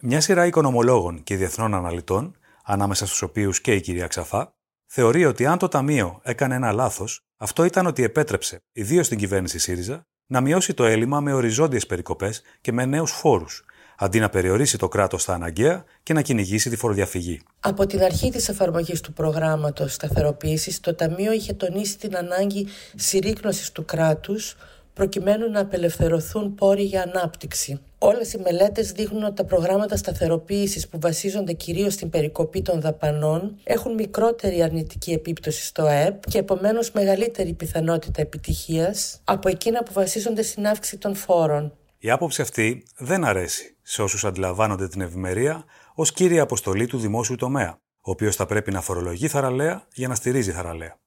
Μια 0.00 0.20
σειρά 0.20 0.46
οικονομολόγων 0.46 1.22
και 1.22 1.36
διεθνών 1.36 1.74
αναλυτών, 1.74 2.36
ανάμεσα 2.64 3.06
στους 3.06 3.22
οποίους 3.22 3.60
και 3.60 3.74
η 3.74 3.80
κυρία 3.80 4.06
Ξαφά, 4.06 4.52
θεωρεί 4.86 5.24
ότι 5.24 5.46
αν 5.46 5.58
το 5.58 5.68
Ταμείο 5.68 6.20
έκανε 6.22 6.54
ένα 6.54 6.72
λάθος, 6.72 7.27
αυτό 7.40 7.64
ήταν 7.64 7.86
ότι 7.86 8.02
επέτρεψε, 8.02 8.62
ιδίως 8.72 9.06
στην 9.06 9.18
κυβέρνηση 9.18 9.58
ΣΥΡΙΖΑ, 9.58 10.06
να 10.26 10.40
μειώσει 10.40 10.74
το 10.74 10.84
έλλειμμα 10.84 11.20
με 11.20 11.32
οριζόντιες 11.32 11.86
περικοπές 11.86 12.42
και 12.60 12.72
με 12.72 12.84
νέους 12.84 13.10
φόρους, 13.10 13.64
αντί 13.96 14.20
να 14.20 14.28
περιορίσει 14.28 14.78
το 14.78 14.88
κράτος 14.88 15.22
στα 15.22 15.34
αναγκαία 15.34 15.84
και 16.02 16.12
να 16.12 16.22
κυνηγήσει 16.22 16.70
τη 16.70 16.76
φοροδιαφυγή. 16.76 17.40
Από 17.60 17.86
την 17.86 18.02
αρχή 18.02 18.30
της 18.30 18.48
εφαρμογής 18.48 19.00
του 19.00 19.12
προγράμματος 19.12 19.94
σταθεροποίησης, 19.94 20.80
το 20.80 20.94
Ταμείο 20.94 21.32
είχε 21.32 21.52
τονίσει 21.52 21.98
την 21.98 22.16
ανάγκη 22.16 22.66
συρρήκνωσης 22.94 23.72
του 23.72 23.84
κράτους 23.84 24.56
προκειμένου 24.98 25.50
να 25.50 25.60
απελευθερωθούν 25.60 26.54
πόροι 26.54 26.82
για 26.82 27.02
ανάπτυξη. 27.02 27.80
Όλες 27.98 28.32
οι 28.32 28.38
μελέτες 28.38 28.92
δείχνουν 28.92 29.22
ότι 29.24 29.34
τα 29.34 29.44
προγράμματα 29.44 29.96
σταθεροποίησης 29.96 30.88
που 30.88 30.98
βασίζονται 31.00 31.52
κυρίως 31.52 31.92
στην 31.92 32.10
περικοπή 32.10 32.62
των 32.62 32.80
δαπανών 32.80 33.58
έχουν 33.64 33.94
μικρότερη 33.94 34.62
αρνητική 34.62 35.12
επίπτωση 35.12 35.64
στο 35.64 35.82
ΑΕΠ 35.82 36.30
και 36.30 36.38
επομένως 36.38 36.90
μεγαλύτερη 36.90 37.52
πιθανότητα 37.52 38.20
επιτυχίας 38.20 39.20
από 39.24 39.48
εκείνα 39.48 39.82
που 39.82 39.92
βασίζονται 39.92 40.42
στην 40.42 40.66
αύξηση 40.66 40.98
των 40.98 41.14
φόρων. 41.14 41.72
Η 41.98 42.10
άποψη 42.10 42.42
αυτή 42.42 42.84
δεν 42.98 43.24
αρέσει 43.24 43.76
σε 43.82 44.02
όσους 44.02 44.24
αντιλαμβάνονται 44.24 44.88
την 44.88 45.00
ευημερία 45.00 45.64
ως 45.94 46.12
κύρια 46.12 46.42
αποστολή 46.42 46.86
του 46.86 46.98
δημόσιου 46.98 47.36
τομέα, 47.36 47.78
ο 48.00 48.10
οποίος 48.10 48.36
θα 48.36 48.46
πρέπει 48.46 48.70
να 48.70 48.80
φορολογεί 48.80 49.28
θαραλέα 49.28 49.86
για 49.94 50.08
να 50.08 50.14
στηρίζει 50.14 50.52
θαραλέα. 50.52 50.98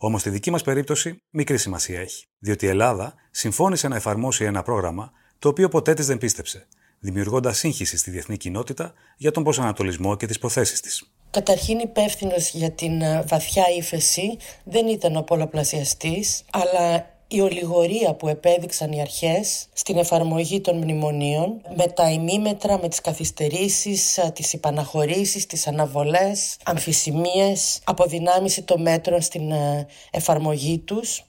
Όμως 0.00 0.20
στη 0.20 0.30
δική 0.30 0.50
μας 0.50 0.62
περίπτωση 0.62 1.22
μικρή 1.30 1.58
σημασία 1.58 2.00
έχει, 2.00 2.26
διότι 2.38 2.66
η 2.66 2.68
Ελλάδα 2.68 3.14
συμφώνησε 3.30 3.88
να 3.88 3.96
εφαρμόσει 3.96 4.44
ένα 4.44 4.62
πρόγραμμα 4.62 5.12
το 5.38 5.48
οποίο 5.48 5.68
ποτέ 5.68 5.94
της 5.94 6.06
δεν 6.06 6.18
πίστεψε, 6.18 6.66
δημιουργώντας 6.98 7.58
σύγχυση 7.58 7.96
στη 7.96 8.10
διεθνή 8.10 8.36
κοινότητα 8.36 8.92
για 9.16 9.30
τον 9.30 9.42
προσανατολισμό 9.42 10.16
και 10.16 10.26
τις 10.26 10.38
προθέσεις 10.38 10.80
της. 10.80 11.12
Καταρχήν 11.30 11.78
υπεύθυνος 11.78 12.50
για 12.50 12.70
την 12.70 13.00
ε, 13.00 13.24
βαθιά 13.26 13.64
ύφεση 13.78 14.36
δεν 14.64 14.86
ήταν 14.86 15.16
ο 15.16 15.22
πολλαπλασιαστής, 15.22 16.44
αλλά 16.50 17.16
η 17.28 17.40
ολιγορία 17.40 18.14
που 18.14 18.28
επέδειξαν 18.28 18.92
οι 18.92 19.00
αρχές 19.00 19.66
στην 19.72 19.96
εφαρμογή 19.96 20.60
των 20.60 20.76
μνημονίων 20.76 21.60
με 21.76 21.86
τα 21.86 22.10
ημίμετρα, 22.10 22.78
με 22.78 22.88
τις 22.88 23.00
καθυστερήσεις, 23.00 24.18
ε, 24.18 24.30
τις 24.34 24.52
υπαναχωρήσεις, 24.52 25.46
τις 25.46 25.66
αναβολές, 25.66 26.56
αμφισημίες, 26.64 27.80
αποδυνάμιση 27.84 28.62
των 28.62 28.82
μέτρων 28.82 29.20
στην 29.20 29.50
ε, 29.50 29.86
εφαρμογή 30.10 30.78
τους 30.78 31.22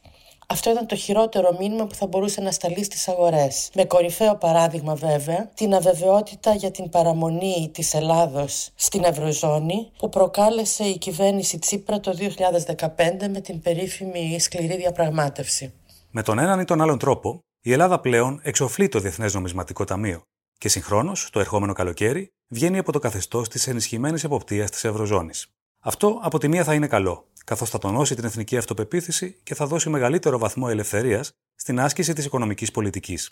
αυτό 0.51 0.71
ήταν 0.71 0.87
το 0.87 0.95
χειρότερο 0.95 1.55
μήνυμα 1.59 1.85
που 1.85 1.95
θα 1.95 2.07
μπορούσε 2.07 2.41
να 2.41 2.51
σταλεί 2.51 2.83
στις 2.83 3.07
αγορές. 3.07 3.69
Με 3.73 3.85
κορυφαίο 3.85 4.35
παράδειγμα 4.35 4.95
βέβαια 4.95 5.49
την 5.53 5.73
αβεβαιότητα 5.73 6.55
για 6.55 6.71
την 6.71 6.89
παραμονή 6.89 7.69
της 7.73 7.93
Ελλάδος 7.93 8.69
στην 8.75 9.03
Ευρωζώνη 9.03 9.91
που 9.97 10.09
προκάλεσε 10.09 10.83
η 10.83 10.97
κυβέρνηση 10.97 11.59
Τσίπρα 11.59 11.99
το 11.99 12.15
2015 12.17 13.29
με 13.29 13.41
την 13.41 13.61
περίφημη 13.61 14.39
σκληρή 14.39 14.77
διαπραγμάτευση. 14.77 15.73
Με 16.11 16.23
τον 16.23 16.39
έναν 16.39 16.59
ή 16.59 16.65
τον 16.65 16.81
άλλον 16.81 16.97
τρόπο, 16.97 17.39
η 17.61 17.71
Ελλάδα 17.71 17.99
πλέον 17.99 18.39
εξοφλεί 18.43 18.89
το 18.89 18.99
Διεθνές 18.99 19.33
Νομισματικό 19.33 19.83
Ταμείο 19.83 20.21
και 20.57 20.69
συγχρόνως, 20.69 21.29
το 21.29 21.39
ερχόμενο 21.39 21.73
καλοκαίρι, 21.73 22.33
βγαίνει 22.47 22.77
από 22.77 22.91
το 22.91 22.99
καθεστώς 22.99 23.49
της 23.49 23.67
ενισχυμένης 23.67 24.23
εποπτείας 24.23 24.69
της 24.69 24.83
Ευρωζώνης. 24.83 25.47
Αυτό 25.79 26.19
από 26.23 26.37
τη 26.37 26.47
μία 26.47 26.63
θα 26.63 26.73
είναι 26.73 26.87
καλό, 26.87 27.27
καθώς 27.45 27.69
θα 27.69 27.77
τονώσει 27.77 28.15
την 28.15 28.23
εθνική 28.23 28.57
αυτοπεποίθηση 28.57 29.39
και 29.43 29.55
θα 29.55 29.67
δώσει 29.67 29.89
μεγαλύτερο 29.89 30.37
βαθμό 30.37 30.67
ελευθερίας 30.69 31.31
στην 31.55 31.79
άσκηση 31.79 32.13
της 32.13 32.25
οικονομικής 32.25 32.71
πολιτικής. 32.71 33.29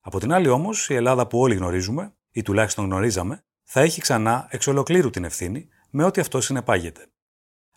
Από 0.00 0.18
την 0.18 0.32
άλλη 0.32 0.48
όμως, 0.48 0.88
η 0.88 0.94
Ελλάδα 0.94 1.26
που 1.26 1.38
όλοι 1.38 1.54
γνωρίζουμε, 1.54 2.14
ή 2.30 2.42
τουλάχιστον 2.42 2.84
γνωρίζαμε, 2.84 3.44
θα 3.64 3.80
έχει 3.80 4.00
ξανά 4.00 4.46
εξ 4.50 4.66
ολοκλήρου 4.66 5.10
την 5.10 5.24
ευθύνη 5.24 5.68
με 5.90 6.04
ό,τι 6.04 6.20
αυτό 6.20 6.40
συνεπάγεται. 6.40 7.06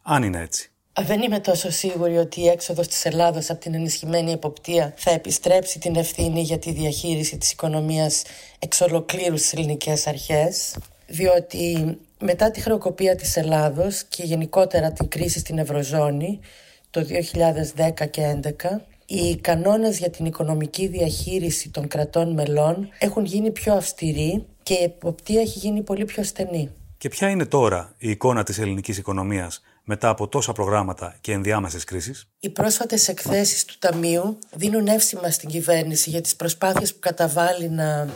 Αν 0.03 0.23
είναι 0.23 0.41
έτσι. 0.41 0.71
Δεν 1.05 1.21
είμαι 1.21 1.39
τόσο 1.39 1.71
σίγουρη 1.71 2.17
ότι 2.17 2.41
η 2.41 2.47
έξοδος 2.47 2.87
της 2.87 3.05
Ελλάδος 3.05 3.49
από 3.49 3.59
την 3.59 3.73
ενισχυμένη 3.73 4.31
εποπτεία 4.31 4.93
θα 4.97 5.11
επιστρέψει 5.11 5.79
την 5.79 5.95
ευθύνη 5.95 6.41
για 6.41 6.59
τη 6.59 6.71
διαχείριση 6.71 7.37
της 7.37 7.51
οικονομίας 7.51 8.23
εξ 8.59 8.81
ολοκλήρους 8.81 9.39
στις 9.39 9.53
ελληνικές 9.53 10.07
αρχές, 10.07 10.75
διότι 11.07 11.97
μετά 12.19 12.51
τη 12.51 12.61
χρεοκοπία 12.61 13.15
της 13.15 13.37
Ελλάδος 13.37 14.03
και 14.03 14.23
γενικότερα 14.23 14.91
την 14.91 15.07
κρίση 15.07 15.39
στην 15.39 15.57
Ευρωζώνη 15.57 16.39
το 16.89 17.01
2010 17.01 18.07
και 18.09 18.21
2011, 18.21 18.81
οι 19.05 19.35
κανόνες 19.35 19.97
για 19.97 20.09
την 20.09 20.25
οικονομική 20.25 20.87
διαχείριση 20.87 21.69
των 21.69 21.87
κρατών 21.87 22.33
μελών 22.33 22.89
έχουν 22.99 23.25
γίνει 23.25 23.51
πιο 23.51 23.73
αυστηροί 23.73 24.45
και 24.63 24.73
η 24.73 24.83
εποπτεία 24.83 25.41
έχει 25.41 25.59
γίνει 25.59 25.81
πολύ 25.81 26.05
πιο 26.05 26.23
στενή. 26.23 26.69
Και 26.97 27.09
ποια 27.09 27.29
είναι 27.29 27.45
τώρα 27.45 27.93
η 27.97 28.09
εικόνα 28.09 28.43
της 28.43 28.59
ελληνικής 28.59 28.97
οικονομίας; 28.97 29.61
Μετά 29.89 30.09
από 30.09 30.27
τόσα 30.27 30.51
προγράμματα 30.51 31.17
και 31.21 31.31
ενδιάμεσες 31.31 31.83
κρίσεις; 31.83 32.27
Οι 32.39 32.49
πρόσφατες 32.49 33.07
εκθέσεις 33.07 33.65
του 33.65 33.75
Ταμείου 33.79 34.37
δίνουν 34.55 34.87
εύσημα 34.87 35.29
στην 35.29 35.49
κυβέρνηση 35.49 36.09
για 36.09 36.21
τις 36.21 36.35
προσπάθειες 36.35 36.93
που 36.93 36.99
καταβάλει 36.99 37.69
να 37.69 38.09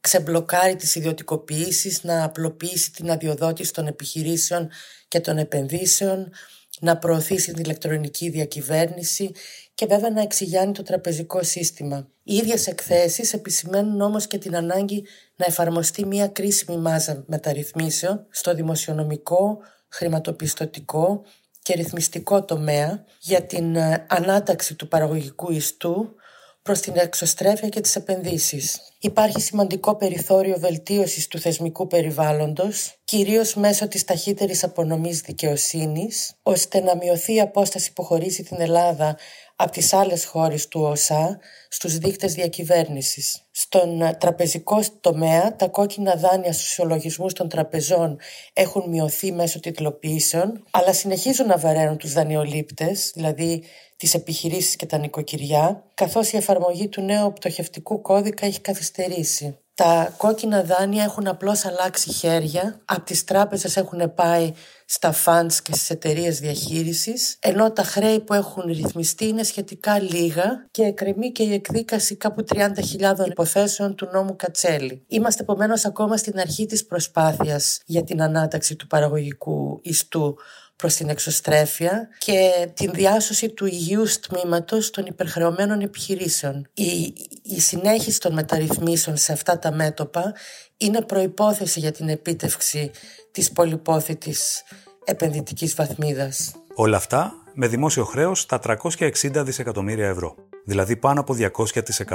ξεμπλοκάρει 0.00 0.76
τις 0.76 0.94
ιδιωτικοποιήσεις, 0.94 2.04
να 2.04 2.24
απλοποιήσει 2.24 2.92
την 2.92 3.10
αδειοδότηση 3.10 3.72
των 3.72 3.86
επιχειρήσεων 3.86 4.68
και 5.08 5.20
των 5.20 5.38
επενδύσεων, 5.38 6.32
να 6.80 6.98
προωθήσει 6.98 7.52
την 7.52 7.62
ηλεκτρονική 7.64 8.28
διακυβέρνηση 8.28 9.30
και 9.74 9.86
βέβαια 9.86 10.10
να 10.10 10.22
εξηγιάνει 10.22 10.72
το 10.72 10.82
τραπεζικό 10.82 11.42
σύστημα. 11.42 12.08
Οι 12.22 12.34
ίδιες 12.34 12.66
εκθέσεις 12.66 13.32
επισημαίνουν 13.32 14.00
όμως 14.00 14.26
και 14.26 14.38
την 14.38 14.56
ανάγκη 14.56 15.04
να 15.36 15.46
εφαρμοστεί 15.48 16.06
μια 16.06 16.28
κρίσιμη 16.28 16.78
μάζα 16.78 17.24
μεταρρυθμίσεων 17.26 18.26
στο 18.30 18.54
δημοσιονομικό, 18.54 19.58
χρηματοπιστωτικό 19.94 21.22
και 21.62 21.74
ρυθμιστικό 21.74 22.44
τομέα 22.44 23.04
για 23.20 23.42
την 23.42 23.76
ε, 23.76 24.06
ανάταξη 24.08 24.74
του 24.74 24.88
παραγωγικού 24.88 25.52
ιστού 25.52 26.14
προς 26.62 26.80
την 26.80 26.96
εξωστρέφεια 26.96 27.68
και 27.68 27.80
τις 27.80 27.96
επενδύσεις. 27.96 28.80
Υπάρχει 29.00 29.40
σημαντικό 29.40 29.96
περιθώριο 29.96 30.58
βελτίωσης 30.58 31.28
του 31.28 31.38
θεσμικού 31.38 31.86
περιβάλλοντος, 31.86 32.94
κυρίως 33.04 33.54
μέσω 33.54 33.88
της 33.88 34.04
ταχύτερης 34.04 34.64
απονομής 34.64 35.20
δικαιοσύνης, 35.20 36.34
ώστε 36.42 36.80
να 36.80 36.96
μειωθεί 36.96 37.34
η 37.34 37.40
απόσταση 37.40 37.92
που 37.92 38.02
χωρίζει 38.02 38.42
την 38.42 38.60
Ελλάδα 38.60 39.16
από 39.56 39.70
τις 39.70 39.92
άλλες 39.92 40.24
χώρες 40.24 40.68
του 40.68 40.80
ΟΣΑ 40.80 41.38
στους 41.68 41.98
δείκτες 41.98 42.34
διακυβέρνησης. 42.34 43.42
Στον 43.50 44.16
τραπεζικό 44.18 44.80
τομέα, 45.00 45.56
τα 45.56 45.68
κόκκινα 45.68 46.14
δάνεια 46.14 46.52
στους 46.52 46.70
ισολογισμούς 46.70 47.32
των 47.32 47.48
τραπεζών 47.48 48.18
έχουν 48.52 48.88
μειωθεί 48.88 49.32
μέσω 49.32 49.60
τιτλοποιήσεων, 49.60 50.64
αλλά 50.70 50.92
συνεχίζουν 50.92 51.46
να 51.46 51.58
βαραίνουν 51.58 51.96
τους 51.96 52.12
δανειολήπτες, 52.12 53.10
δηλαδή 53.14 53.62
τις 53.96 54.14
επιχειρήσεις 54.14 54.76
και 54.76 54.86
τα 54.86 54.98
νοικοκυριά, 54.98 55.84
καθώς 55.94 56.32
η 56.32 56.36
εφαρμογή 56.36 56.88
του 56.88 57.00
νέου 57.00 57.32
πτωχευτικού 57.32 58.00
κώδικα 58.00 58.46
έχει 58.46 58.60
καθυστερήσει. 58.60 59.58
Τα 59.76 60.14
κόκκινα 60.16 60.62
δάνεια 60.62 61.04
έχουν 61.04 61.26
απλώς 61.26 61.64
αλλάξει 61.64 62.12
χέρια, 62.12 62.80
από 62.84 63.04
τις 63.04 63.24
τράπεζες 63.24 63.76
έχουν 63.76 64.14
πάει 64.14 64.52
στα 64.86 65.14
funds 65.24 65.52
και 65.62 65.72
στις 65.72 65.90
εταιρείες 65.90 66.38
διαχείρισης, 66.38 67.36
ενώ 67.40 67.72
τα 67.72 67.82
χρέη 67.82 68.20
που 68.20 68.34
έχουν 68.34 68.62
ρυθμιστεί 68.66 69.26
είναι 69.26 69.42
σχετικά 69.42 70.00
λίγα 70.00 70.66
και 70.70 70.82
εκκρεμεί 70.82 71.32
και 71.32 71.42
η 71.42 71.52
εκδίκαση 71.52 72.16
κάπου 72.16 72.44
30.000 72.54 73.26
υποθέσεων 73.26 73.94
του 73.94 74.08
νόμου 74.12 74.36
Κατσέλη. 74.36 75.04
Είμαστε 75.08 75.42
επομένως 75.42 75.84
ακόμα 75.84 76.16
στην 76.16 76.38
αρχή 76.38 76.66
της 76.66 76.86
προσπάθειας 76.86 77.80
για 77.86 78.04
την 78.04 78.22
ανάταξη 78.22 78.76
του 78.76 78.86
παραγωγικού 78.86 79.80
ιστού 79.82 80.36
προς 80.84 80.96
την 80.96 81.08
εξωστρέφεια 81.08 82.08
και 82.18 82.68
την 82.74 82.90
διάσωση 82.92 83.48
του 83.48 83.66
υγιούς 83.66 84.20
τμήματος 84.20 84.90
των 84.90 85.06
υπερχρεωμένων 85.06 85.80
επιχειρήσεων. 85.80 86.68
Η, 86.74 87.14
η 87.42 87.60
συνέχιση 87.60 88.20
των 88.20 88.32
μεταρρυθμίσεων 88.32 89.16
σε 89.16 89.32
αυτά 89.32 89.58
τα 89.58 89.72
μέτωπα 89.72 90.34
είναι 90.76 91.02
προϋπόθεση 91.02 91.80
για 91.80 91.92
την 91.92 92.08
επίτευξη 92.08 92.90
της 93.30 93.52
πολυπόθητης 93.52 94.62
επενδυτικής 95.04 95.74
βαθμίδας. 95.74 96.54
Όλα 96.74 96.96
αυτά 96.96 97.32
με 97.54 97.66
δημόσιο 97.66 98.04
χρέος 98.04 98.40
στα 98.40 98.60
360 98.64 99.42
δισεκατομμύρια 99.44 100.08
ευρώ, 100.08 100.34
δηλαδή 100.64 100.96
πάνω 100.96 101.20
από 101.20 101.34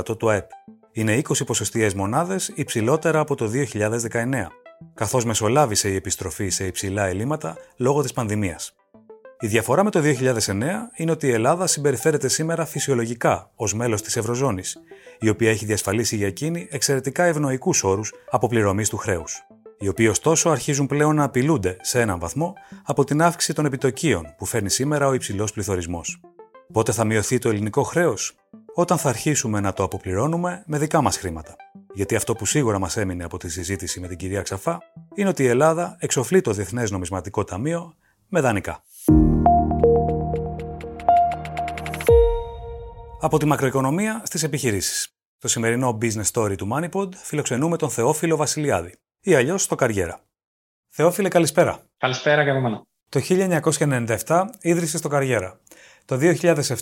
200% 0.09 0.17
του 0.17 0.29
ΑΕΠ. 0.29 0.49
Είναι 0.91 1.21
20 1.29 1.45
ποσοστιαίες 1.45 1.93
μονάδες 1.93 2.51
υψηλότερα 2.55 3.19
από 3.19 3.35
το 3.35 3.49
2019 3.49 4.47
καθώς 4.93 5.25
μεσολάβησε 5.25 5.89
η 5.89 5.95
επιστροφή 5.95 6.49
σε 6.49 6.65
υψηλά 6.65 7.05
ελλείμματα 7.05 7.57
λόγω 7.77 8.01
της 8.01 8.13
πανδημίας. 8.13 8.73
Η 9.39 9.47
διαφορά 9.47 9.83
με 9.83 9.89
το 9.89 9.99
2009 9.99 10.91
είναι 10.95 11.11
ότι 11.11 11.27
η 11.27 11.31
Ελλάδα 11.31 11.67
συμπεριφέρεται 11.67 12.27
σήμερα 12.27 12.65
φυσιολογικά 12.65 13.51
ως 13.55 13.73
μέλος 13.73 14.01
της 14.01 14.17
Ευρωζώνης, 14.17 14.77
η 15.19 15.29
οποία 15.29 15.49
έχει 15.49 15.65
διασφαλίσει 15.65 16.15
για 16.15 16.27
εκείνη 16.27 16.67
εξαιρετικά 16.71 17.23
ευνοϊκούς 17.23 17.83
όρους 17.83 18.13
αποπληρωμής 18.29 18.89
του 18.89 18.97
χρέους, 18.97 19.45
οι 19.79 19.87
οποίοι 19.87 20.07
ωστόσο 20.09 20.49
αρχίζουν 20.49 20.87
πλέον 20.87 21.15
να 21.15 21.23
απειλούνται 21.23 21.77
σε 21.81 22.01
έναν 22.01 22.19
βαθμό 22.19 22.53
από 22.83 23.03
την 23.03 23.21
αύξηση 23.21 23.53
των 23.53 23.65
επιτοκίων 23.65 24.35
που 24.37 24.45
φέρνει 24.45 24.69
σήμερα 24.69 25.07
ο 25.07 25.13
υψηλός 25.13 25.51
πληθωρισμός. 25.51 26.19
Πότε 26.71 26.91
θα 26.91 27.03
μειωθεί 27.03 27.37
το 27.37 27.49
ελληνικό 27.49 27.83
χρέος, 27.83 28.35
όταν 28.79 28.97
θα 28.97 29.09
αρχίσουμε 29.09 29.59
να 29.59 29.73
το 29.73 29.83
αποπληρώνουμε 29.83 30.63
με 30.65 30.77
δικά 30.77 31.01
μας 31.01 31.17
χρήματα. 31.17 31.55
Γιατί 31.93 32.15
αυτό 32.15 32.33
που 32.33 32.45
σίγουρα 32.45 32.79
μας 32.79 32.97
έμεινε 32.97 33.23
από 33.23 33.37
τη 33.37 33.49
συζήτηση 33.49 33.99
με 33.99 34.07
την 34.07 34.17
κυρία 34.17 34.41
Ξαφά 34.41 34.79
είναι 35.15 35.29
ότι 35.29 35.43
η 35.43 35.47
Ελλάδα 35.47 35.97
εξοφλεί 35.99 36.41
το 36.41 36.51
Διεθνές 36.51 36.91
Νομισματικό 36.91 37.43
Ταμείο 37.43 37.93
με 38.27 38.41
δανεικά. 38.41 38.83
Από 43.21 43.39
τη 43.39 43.45
μακροοικονομία 43.45 44.21
στις 44.25 44.43
επιχειρήσεις. 44.43 45.07
Το 45.37 45.47
σημερινό 45.47 45.97
business 46.01 46.31
story 46.33 46.57
του 46.57 46.67
Moneypod 46.73 47.15
φιλοξενούμε 47.15 47.77
τον 47.77 47.89
Θεόφιλο 47.89 48.35
Βασιλιάδη 48.35 48.93
ή 49.21 49.35
αλλιώς 49.35 49.67
το 49.67 49.75
Καριέρα. 49.75 50.21
Θεόφιλε, 50.89 51.27
καλησπέρα. 51.27 51.79
Καλησπέρα 51.97 52.43
και 52.43 52.49
από 52.49 52.59
μένα. 52.59 52.83
Το 53.09 53.19
1997 54.25 54.45
ίδρυσε 54.61 54.99
το 54.99 55.07
Καριέρα. 55.07 55.59
Το 56.09 56.17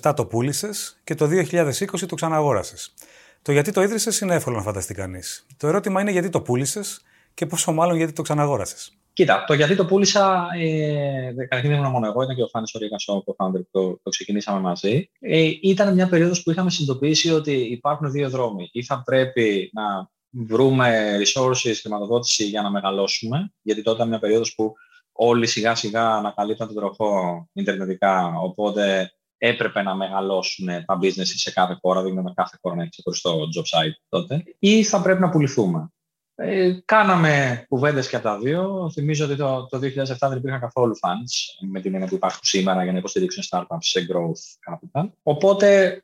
2007 0.02 0.14
το 0.16 0.26
πούλησες 0.26 1.00
και 1.04 1.16
το 1.16 1.26
2020 1.26 2.08
το 2.08 2.16
ξαναγόρασες. 2.16 2.94
Το 3.42 3.52
γιατί 3.52 3.72
το 3.72 3.82
ίδρυσες 3.82 4.20
είναι 4.20 4.36
εύκολο 4.36 4.56
να 4.56 4.62
φανταστεί 4.62 4.94
κανείς. 4.94 5.46
Το 5.58 5.68
ερώτημα 5.68 6.02
είναι 6.02 6.12
γιατί 6.12 6.30
το 6.30 6.42
πούλησες 6.42 7.02
και 7.34 7.46
πόσο 7.46 7.72
μάλλον 7.72 7.96
γιατί 7.96 8.14
το 8.14 8.22
ξαναγόρασες. 8.22 8.92
Κοίτα, 9.14 9.44
το 9.48 9.54
γιατί 9.54 9.76
το 9.76 9.86
πούλησα, 9.86 10.48
ε, 10.60 11.34
καταρχήν 11.38 11.70
δεν 11.70 11.80
ήμουν 11.80 11.92
μόνο 11.92 12.08
εγώ, 12.08 12.22
ήταν 12.22 12.36
και 12.36 12.42
ο 12.42 12.48
Φάνης 12.48 12.76
Ορίγας, 12.76 13.08
ο 13.08 13.24
co-founder 13.26 13.54
που 13.54 13.70
το, 13.72 14.00
το 14.04 14.10
ξεκινήσαμε 14.10 14.60
μαζί. 14.60 15.10
Ε, 15.20 15.50
ήταν 15.62 15.94
μια 15.94 16.08
περίοδος 16.08 16.44
που 16.44 16.52
είχαμε 16.52 16.70
συνειδητοποιήσει 16.70 17.32
ότι 17.32 17.52
υπάρχουν 17.52 18.12
δύο 18.12 18.30
δρόμοι. 18.30 18.70
Ή 18.72 18.84
θα 18.84 19.02
πρέπει 19.06 19.72
να 19.74 20.10
βρούμε 20.30 21.18
resources, 21.18 21.74
χρηματοδότηση 21.82 22.44
για 22.44 22.62
να 22.62 22.72
μεγαλώσουμε, 22.72 23.54
γιατί 23.62 23.82
τότε 23.82 23.96
ήταν 23.96 24.08
μια 24.10 24.20
περίοδος 24.20 24.56
που 24.56 24.74
όλοι 25.12 25.48
σιγά 25.48 25.76
σιγά 25.76 26.16
ανακαλύπταν 26.16 26.68
τον 26.68 26.76
τροχό 26.76 27.48
ιντερνετικά, 27.54 28.34
οπότε 28.42 29.12
έπρεπε 29.38 29.82
να 29.82 29.96
μεγαλώσουν 29.96 30.68
τα 30.86 31.00
business 31.02 31.26
σε 31.26 31.52
κάθε 31.52 31.78
χώρα, 31.82 32.04
δηλαδή 32.04 32.22
με 32.22 32.34
κάθε 32.36 32.58
χώρα 32.62 32.76
να 32.76 32.82
έχει 32.82 32.92
ξεχωριστό 32.92 33.40
job 33.56 33.78
site 33.78 33.98
τότε, 34.10 34.44
ή 34.60 34.84
θα 34.84 35.02
πρέπει 35.02 35.22
να 35.22 35.30
πουληθούμε. 35.30 35.92
Ε, 36.40 36.78
κάναμε 36.86 37.66
κουβέντες 37.70 38.10
και 38.10 38.16
από 38.16 38.26
τα 38.26 38.40
δύο. 38.40 38.90
Θυμίζω 38.94 39.26
ότι 39.26 39.36
το, 39.36 39.68
το 39.70 39.78
2007 39.78 39.82
δεν 40.20 40.38
υπήρχαν 40.38 40.60
καθόλου 40.60 40.96
funds 40.96 41.68
με 41.70 41.82
την 41.82 41.94
έννοια 41.94 42.10
που 42.10 42.16
υπάρχουν 42.16 42.42
σήμερα 42.44 42.84
για 42.84 42.92
να 42.92 42.98
υποστηρίξουν 42.98 43.44
startups 43.50 43.78
σε 43.80 44.08
growth 44.10 44.72
capital. 44.72 45.10
Οπότε 45.24 46.02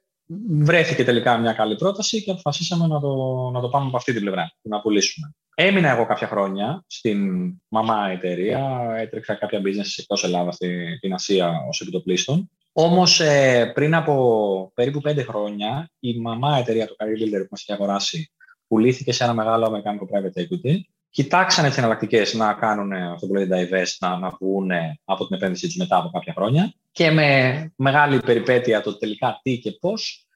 βρέθηκε 0.48 1.04
τελικά 1.04 1.38
μια 1.38 1.54
καλή 1.54 1.76
πρόταση 1.76 2.24
και 2.24 2.32
αποφασίσαμε 2.32 2.88
να 2.88 3.00
το, 3.00 3.16
να 3.54 3.62
το 3.62 3.70
πάμε 3.70 3.88
από 3.88 3.98
αυτή 3.98 4.12
την 4.12 4.22
πλευρά, 4.22 4.54
να 4.62 4.82
πουλήσουμε. 4.82 5.36
Έμεινα 5.56 5.90
εγώ 5.90 6.06
κάποια 6.06 6.28
χρόνια 6.28 6.84
στην 6.88 7.52
μαμά 7.68 8.10
εταιρεία, 8.10 8.94
έτρεξα 8.98 9.34
κάποια 9.34 9.60
business 9.60 9.96
εκτός 9.98 10.24
Ελλάδας, 10.24 10.58
στην 10.98 11.14
Ασία 11.14 11.52
ως 11.70 11.82
επιτοπλίστων. 11.82 12.50
Όμως 12.76 13.20
ε, 13.20 13.72
πριν 13.74 13.96
από 13.96 14.72
περίπου 14.74 15.02
πέντε 15.02 15.24
χρόνια, 15.24 15.90
η 16.00 16.20
μαμά 16.20 16.58
εταιρεία, 16.58 16.88
το 16.88 16.96
Career 16.98 17.22
Builder 17.22 17.42
που 17.42 17.48
μας 17.50 17.62
είχε 17.62 17.74
αγοράσει, 17.74 18.32
πουλήθηκε 18.68 19.12
σε 19.12 19.24
ένα 19.24 19.34
μεγάλο 19.34 19.66
αμερικάνικο 19.66 20.08
private 20.12 20.42
equity. 20.42 20.80
Κοιτάξανε 21.10 21.68
τις 21.68 21.78
εναλλακτικές 21.78 22.34
να 22.34 22.54
κάνουν 22.54 22.94
αυτό 22.94 23.28
που 23.28 23.34
λέγεται 23.34 23.70
divest, 23.70 23.96
να, 24.00 24.18
να 24.18 24.30
βγουν 24.30 24.72
από 25.06 25.28
την 25.28 25.36
επένδυσή 25.36 25.66
τους 25.66 25.76
μετά 25.76 25.98
από 25.98 26.10
κάποια 26.10 26.34
χρόνια. 26.34 26.74
Και 26.92 27.12
με 27.12 27.72
μεγάλη 27.76 28.20
περιπέτεια 28.20 28.82
το 28.82 28.98
τελικά 28.98 29.40
τι 29.44 29.60
και 29.60 29.72
πώς, 29.72 30.28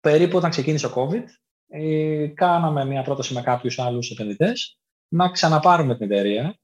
περίπου 0.00 0.36
όταν 0.36 0.50
ξεκίνησε 0.50 0.86
ο 0.86 0.92
COVID, 0.94 1.24
ε, 1.68 2.26
κάναμε 2.26 2.84
μια 2.84 3.02
πρόταση 3.02 3.34
με 3.34 3.42
κάποιους 3.42 3.78
άλλους 3.78 4.10
επενδυτές 4.10 4.78
να 5.08 5.30
ξαναπάρουμε 5.30 5.96
την 5.96 6.10
εταιρεία. 6.10 6.58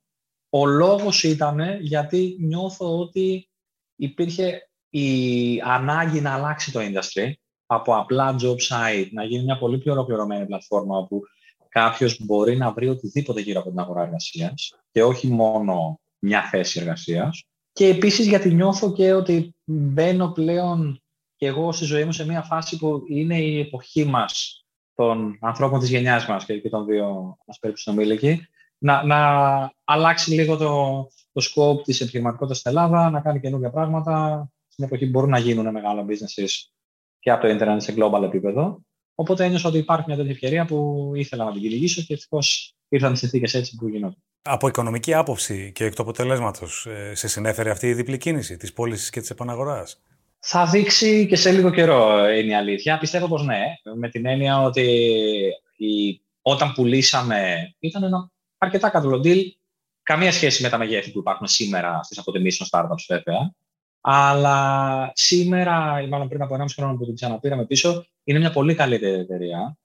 Ο 0.49 0.67
λόγος 0.67 1.25
ήταν 1.25 1.61
γιατί 1.81 2.37
νιώθω 2.41 2.99
ότι 2.99 3.49
υπήρχε 3.97 4.68
η 4.91 5.61
ανάγκη 5.65 6.21
να 6.21 6.35
αλλάξει 6.35 6.73
το 6.73 6.81
industry 6.81 7.33
από 7.67 7.97
απλά 7.97 8.37
job 8.41 8.57
site 8.69 9.09
να 9.13 9.25
γίνει 9.25 9.45
μια 9.45 9.59
πολύ 9.59 9.79
πιο 9.79 9.93
ολοκληρωμένη 9.93 10.47
πλατφόρμα 10.47 10.97
όπου 10.97 11.23
κάποιος 11.69 12.25
μπορεί 12.25 12.57
να 12.57 12.73
βρει 12.73 12.89
οτιδήποτε 12.89 13.41
γύρω 13.41 13.61
από 13.61 13.69
την 13.69 13.79
αγορά 13.79 14.03
εργασίας 14.03 14.75
και 14.91 15.03
όχι 15.03 15.29
μόνο 15.29 16.01
μια 16.19 16.43
θέση 16.43 16.81
εργασίας. 16.81 17.45
Και 17.73 17.87
επίσης 17.87 18.27
γιατί 18.27 18.55
νιώθω 18.55 18.93
και 18.93 19.13
ότι 19.13 19.55
μπαίνω 19.65 20.29
πλέον 20.33 21.03
και 21.37 21.47
εγώ 21.47 21.73
στη 21.73 21.85
ζωή 21.85 22.05
μου 22.05 22.13
σε 22.13 22.27
μια 22.27 22.43
φάση 22.43 22.77
που 22.77 23.03
είναι 23.09 23.41
η 23.41 23.61
εποχή 23.61 24.05
μας 24.05 24.65
των 24.95 25.39
ανθρώπων 25.41 25.81
της 25.81 25.89
γενιάς 25.89 26.27
μας 26.27 26.45
και 26.45 26.69
των 26.69 26.87
δύο 26.87 27.37
μας 27.47 27.59
περίπου 27.59 27.81
συνομήλικοι, 27.81 28.47
να, 28.79 29.05
να 29.05 29.19
αλλάξει 29.85 30.31
λίγο 30.31 30.57
το, 30.57 31.07
το 31.33 31.43
scope 31.55 31.83
της 31.83 32.01
επιχειρηματικότητας 32.01 32.59
στην 32.59 32.71
Ελλάδα, 32.71 33.11
να 33.11 33.21
κάνει 33.21 33.41
καινούργια 33.41 33.71
πράγματα. 33.71 34.49
Στην 34.79 34.91
εποχή 34.91 35.05
που 35.05 35.11
μπορούν 35.11 35.31
να 35.31 35.39
γίνουν 35.39 35.71
μεγάλα 35.71 36.05
businesses 36.09 36.49
και 37.19 37.31
από 37.31 37.43
το 37.43 37.49
Ιντερνετ 37.49 37.81
σε 37.83 37.95
global 37.97 38.23
επίπεδο. 38.23 38.81
Οπότε 39.15 39.45
ένιωσα 39.45 39.69
ότι 39.69 39.79
υπάρχει 39.79 40.05
μια 40.07 40.17
τέτοια 40.17 40.31
ευκαιρία 40.31 40.65
που 40.65 41.11
ήθελα 41.15 41.45
να 41.45 41.53
την 41.53 41.61
κυνηγήσω 41.61 42.03
και 42.03 42.15
ευτυχώς 42.15 42.75
ήρθαν 42.89 43.13
οι 43.13 43.17
συνθήκες 43.17 43.55
έτσι 43.55 43.77
που 43.77 43.89
γινόταν. 43.89 44.23
Από 44.43 44.69
οικονομική 44.69 45.15
άποψη 45.15 45.73
και 45.73 45.85
εκ 45.85 45.95
του 45.95 46.03
αποτελέσματος, 46.03 46.87
ε, 46.87 47.15
σε 47.15 47.29
συνέφερε 47.29 47.71
αυτή 47.71 47.87
η 47.87 47.95
διπλή 47.95 48.19
κίνηση 48.19 48.57
της 48.57 48.73
πώλησης 48.73 49.11
και 49.11 49.21
της 49.21 49.31
επαναγοράς; 49.31 50.03
Θα 50.39 50.67
δείξει 50.67 51.27
και 51.27 51.37
σε 51.37 51.51
λίγο 51.53 51.71
καιρό, 51.71 52.29
είναι 52.29 52.51
η 52.51 52.55
αλήθεια. 52.55 52.99
Πιστεύω 52.99 53.29
πως 53.29 53.45
ναι, 53.45 53.63
με 53.97 54.09
την 54.09 54.27
έννοια 54.27 54.63
ότι 54.63 54.83
η... 55.77 56.21
όταν 56.43 56.73
πουλήσαμε 56.73 57.75
ήταν 57.79 58.03
ένα 58.03 58.31
αρκετά 58.59 58.89
καλό 58.89 59.21
deal. 59.25 59.43
Καμία 60.03 60.33
σχέση 60.33 60.63
με 60.63 60.69
τα 60.69 60.79
μεγέθη 60.79 61.11
που 61.11 61.19
υπάρχουν 61.19 61.47
σήμερα 61.47 62.03
στις 62.03 62.19
αποτιμήσεις 62.19 62.69
των 62.69 62.81
startups, 62.81 63.05
βέβαια. 63.09 63.53
Αλλά 64.01 65.11
σήμερα, 65.15 66.01
ή 66.03 66.09
μάλλον 66.09 66.29
πριν 66.29 66.43
από 66.43 66.55
1,5 66.55 66.65
χρόνο 66.77 66.97
που 66.97 67.05
την 67.05 67.15
ξαναπήραμε 67.15 67.67
πίσω, 67.67 68.07
είναι 68.25 68.39
μια 68.39 68.53
πολύ 68.53 68.75
καλύτερη 68.75 69.21
εταιρεία. 69.21 69.77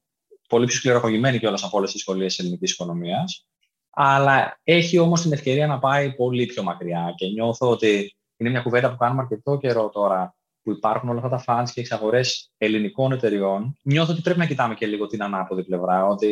Πολύ 0.48 0.66
πιο 0.66 0.76
σκληροκογημένη 0.76 1.40
κιόλας 1.40 1.64
από 1.64 1.78
όλες 1.78 1.92
τις 1.92 2.02
σχολείε 2.02 2.28
της 2.28 2.40
ελληνικής 2.40 2.72
οικονομίας. 2.72 3.48
Αλλά 3.90 4.60
έχει 4.64 4.98
όμως 4.98 5.22
την 5.22 5.34
ευκαιρία 5.34 5.68
να 5.68 5.80
πάει 5.80 6.14
πολύ 6.14 6.46
πιο 6.46 6.64
μακριά. 6.64 7.14
Και 7.18 7.28
νιώθω 7.28 7.70
ότι 7.70 8.16
είναι 8.38 8.50
μια 8.50 8.62
κουβέντα 8.62 8.92
που 8.92 8.98
κάνουμε 8.98 9.22
αρκετό 9.22 9.58
καιρό 9.58 9.90
τώρα 9.90 10.36
που 10.64 10.72
υπάρχουν 10.72 11.10
όλα 11.10 11.22
αυτά 11.24 11.30
τα 11.30 11.44
fans 11.48 11.70
και 11.74 11.80
εξαγορές 11.80 12.52
ελληνικών 12.58 13.12
εταιριών, 13.12 13.78
νιώθω 13.84 14.12
ότι 14.12 14.22
πρέπει 14.22 14.40
να 14.40 14.46
κοιτάμε 14.46 14.74
και 14.74 14.86
λίγο 14.86 15.08
την 15.08 15.24
ανάποδη 15.24 15.64
πλευρά. 15.64 16.06
Ότι 16.06 16.30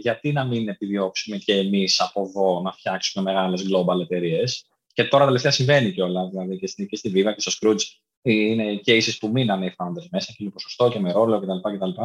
γιατί 0.00 0.32
να 0.32 0.44
μην 0.44 0.68
επιδιώξουμε 0.68 1.36
και 1.36 1.54
εμείς 1.54 2.00
από 2.00 2.22
εδώ 2.22 2.60
να 2.60 2.72
φτιάξουμε 2.72 3.32
μεγάλες 3.32 3.66
global 3.70 4.00
εταιρείες 4.00 4.66
και 4.92 5.04
τώρα 5.04 5.24
τελευταία 5.24 5.50
συμβαίνει 5.50 5.92
κιόλα. 5.92 6.28
Δηλαδή 6.28 6.58
και 6.58 6.66
στη, 6.66 6.86
και 6.86 6.96
στη 6.96 7.12
Viva 7.14 7.32
και 7.34 7.50
στο 7.50 7.52
Scrooge 7.60 7.80
είναι 8.22 8.80
cases 8.86 9.16
που 9.20 9.28
μείνανε 9.28 9.66
οι 9.66 9.74
founders 9.76 10.06
μέσα 10.10 10.32
και 10.36 10.44
με 10.44 10.50
ποσοστό 10.50 10.88
και 10.88 10.98
με 10.98 11.12
ρόλο 11.12 11.40
κτλ. 11.40 12.02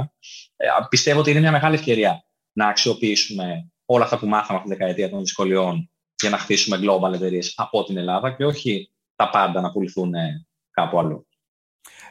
Ε, 0.55 0.67
πιστεύω 0.89 1.19
ότι 1.19 1.31
είναι 1.31 1.39
μια 1.39 1.51
μεγάλη 1.51 1.75
ευκαιρία 1.75 2.23
να 2.51 2.67
αξιοποιήσουμε 2.67 3.71
όλα 3.85 4.03
αυτά 4.03 4.19
που 4.19 4.27
μάθαμε 4.27 4.59
αυτή 4.59 4.69
τη 4.69 4.75
δεκαετία 4.75 5.09
των 5.09 5.19
δυσκολιών 5.19 5.89
για 6.21 6.29
να 6.29 6.37
χτίσουμε 6.37 6.79
global 6.81 7.13
εταιρείες 7.13 7.53
από 7.55 7.83
την 7.83 7.97
Ελλάδα 7.97 8.31
και 8.31 8.45
όχι 8.45 8.91
τα 9.15 9.29
πάντα 9.29 9.61
να 9.61 9.71
πουληθούν 9.71 10.13
κάπου 10.71 10.99
αλλού. 10.99 11.27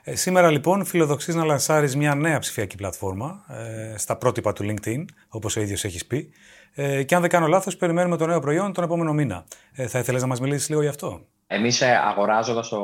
Ε, 0.03 0.15
σήμερα 0.15 0.51
λοιπόν 0.51 0.85
φιλοδοξείς 0.85 1.35
να 1.35 1.45
λανσάρεις 1.45 1.97
μια 1.97 2.15
νέα 2.15 2.39
ψηφιακή 2.39 2.77
πλατφόρμα 2.77 3.45
ε, 3.49 3.95
στα 3.99 4.17
πρότυπα 4.17 4.53
του 4.53 4.65
LinkedIn, 4.65 5.05
όπως 5.29 5.57
ο 5.57 5.61
ίδιος 5.61 5.85
έχεις 5.85 6.07
πει, 6.07 6.33
ε, 6.79 7.03
και 7.03 7.15
αν 7.15 7.21
δεν 7.21 7.31
κάνω 7.31 7.47
λάθος, 7.47 7.77
περιμένουμε 7.77 8.17
το 8.17 8.27
νέο 8.27 8.41
προϊόν 8.41 8.73
τον 8.73 8.85
επόμενο 8.85 9.13
μήνα. 9.13 9.45
Ε, 9.73 9.87
θα 9.87 9.99
ήθελες 9.99 10.21
να 10.21 10.27
μας 10.27 10.41
μιλήσεις 10.41 10.69
λίγο 10.69 10.83
γι' 10.83 10.89
αυτό; 10.89 11.21
Εμείς, 11.47 11.81
ε, 11.81 12.01
αγοράζοντας 12.05 12.69
το 12.69 12.81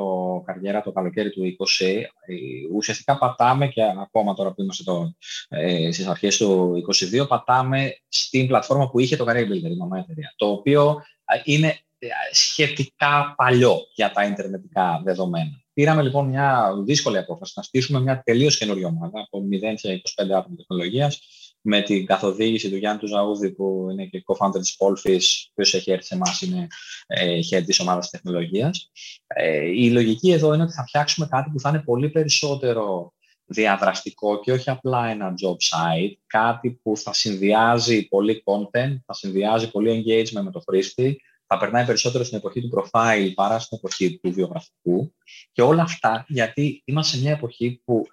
καριέρα 0.46 0.82
το 0.82 0.92
καλοκαίρι 0.92 1.30
του 1.30 1.44
20, 1.44 2.08
ε, 2.26 2.34
ουσιαστικά 2.74 3.18
πατάμε 3.18 3.68
και 3.68 3.82
ακόμα 4.02 4.34
τώρα 4.34 4.52
που 4.52 4.62
είμαστε 4.62 4.84
ε, 5.48 5.92
στις 5.92 6.06
αρχές 6.06 6.36
του 6.36 6.72
22, 7.22 7.26
πατάμε 7.28 7.96
στην 8.08 8.46
πλατφόρμα 8.46 8.90
που 8.90 8.98
είχε 8.98 9.16
το 9.16 9.24
Career 9.28 9.44
Builder, 9.44 9.70
η 9.70 9.76
μαμά 9.76 9.98
εταιρεία. 9.98 10.32
Το 10.36 10.46
οποίο 10.46 11.02
ε, 11.24 11.40
είναι 11.44 11.78
σχετικά 12.32 13.34
παλιό 13.36 13.76
για 13.94 14.12
τα 14.12 14.24
ιντερνετικά 14.24 15.00
δεδομένα. 15.04 15.60
Πήραμε 15.72 16.02
λοιπόν 16.02 16.28
μια 16.28 16.72
δύσκολη 16.84 17.18
απόφαση 17.18 17.52
να 17.56 17.62
στήσουμε 17.62 18.00
μια 18.00 18.22
τελείως 18.24 18.58
καινούργια 18.58 18.86
ομάδα 18.86 19.20
από 19.20 19.42
0 19.52 19.72
σε 19.74 20.02
25 20.22 20.24
άτομα 20.24 20.56
τεχνολογίας 20.56 21.20
με 21.62 21.82
την 21.82 22.06
καθοδήγηση 22.06 22.70
του 22.70 22.76
Γιάννη 22.76 23.06
Ζαούδη 23.06 23.50
που 23.52 23.88
είναι 23.90 24.04
και 24.06 24.22
co-founder 24.26 24.60
της 24.60 24.76
Polfis, 24.78 25.20
ο 25.46 25.50
οποίος 25.50 25.74
έχει 25.74 25.90
έρθει 25.90 26.04
σε 26.04 26.14
εμάς, 26.14 26.40
είναι 26.40 26.66
ε, 27.06 27.38
head 27.50 27.62
της 27.66 27.80
ομάδας 27.80 28.10
τεχνολογίας. 28.10 28.90
Ε, 29.26 29.60
η 29.60 29.90
λογική 29.90 30.32
εδώ 30.32 30.54
είναι 30.54 30.62
ότι 30.62 30.72
θα 30.72 30.84
φτιάξουμε 30.86 31.26
κάτι 31.30 31.50
που 31.50 31.60
θα 31.60 31.68
είναι 31.68 31.82
πολύ 31.82 32.10
περισσότερο 32.10 33.12
διαδραστικό 33.44 34.40
και 34.40 34.52
όχι 34.52 34.70
απλά 34.70 35.08
ένα 35.08 35.34
job 35.42 35.52
site, 35.52 36.12
κάτι 36.26 36.80
που 36.82 36.96
θα 36.96 37.12
συνδυάζει 37.12 38.08
πολύ 38.08 38.42
content, 38.46 38.96
θα 39.06 39.12
συνδυάζει 39.12 39.70
πολύ 39.70 40.04
engagement 40.04 40.42
με 40.42 40.50
το 40.50 40.62
χρήστη, 40.68 41.20
θα 41.46 41.58
περνάει 41.58 41.84
περισσότερο 41.84 42.24
στην 42.24 42.38
εποχή 42.38 42.60
του 42.60 42.70
profile 42.76 43.30
παρά 43.34 43.58
στην 43.58 43.78
εποχή 43.78 44.18
του 44.22 44.32
βιογραφικού. 44.32 45.14
Και 45.52 45.62
όλα 45.62 45.82
αυτά 45.82 46.24
γιατί 46.28 46.82
είμαστε 46.84 47.16
σε 47.16 47.22
μια 47.22 47.32
εποχή 47.32 47.80
που 47.84 48.06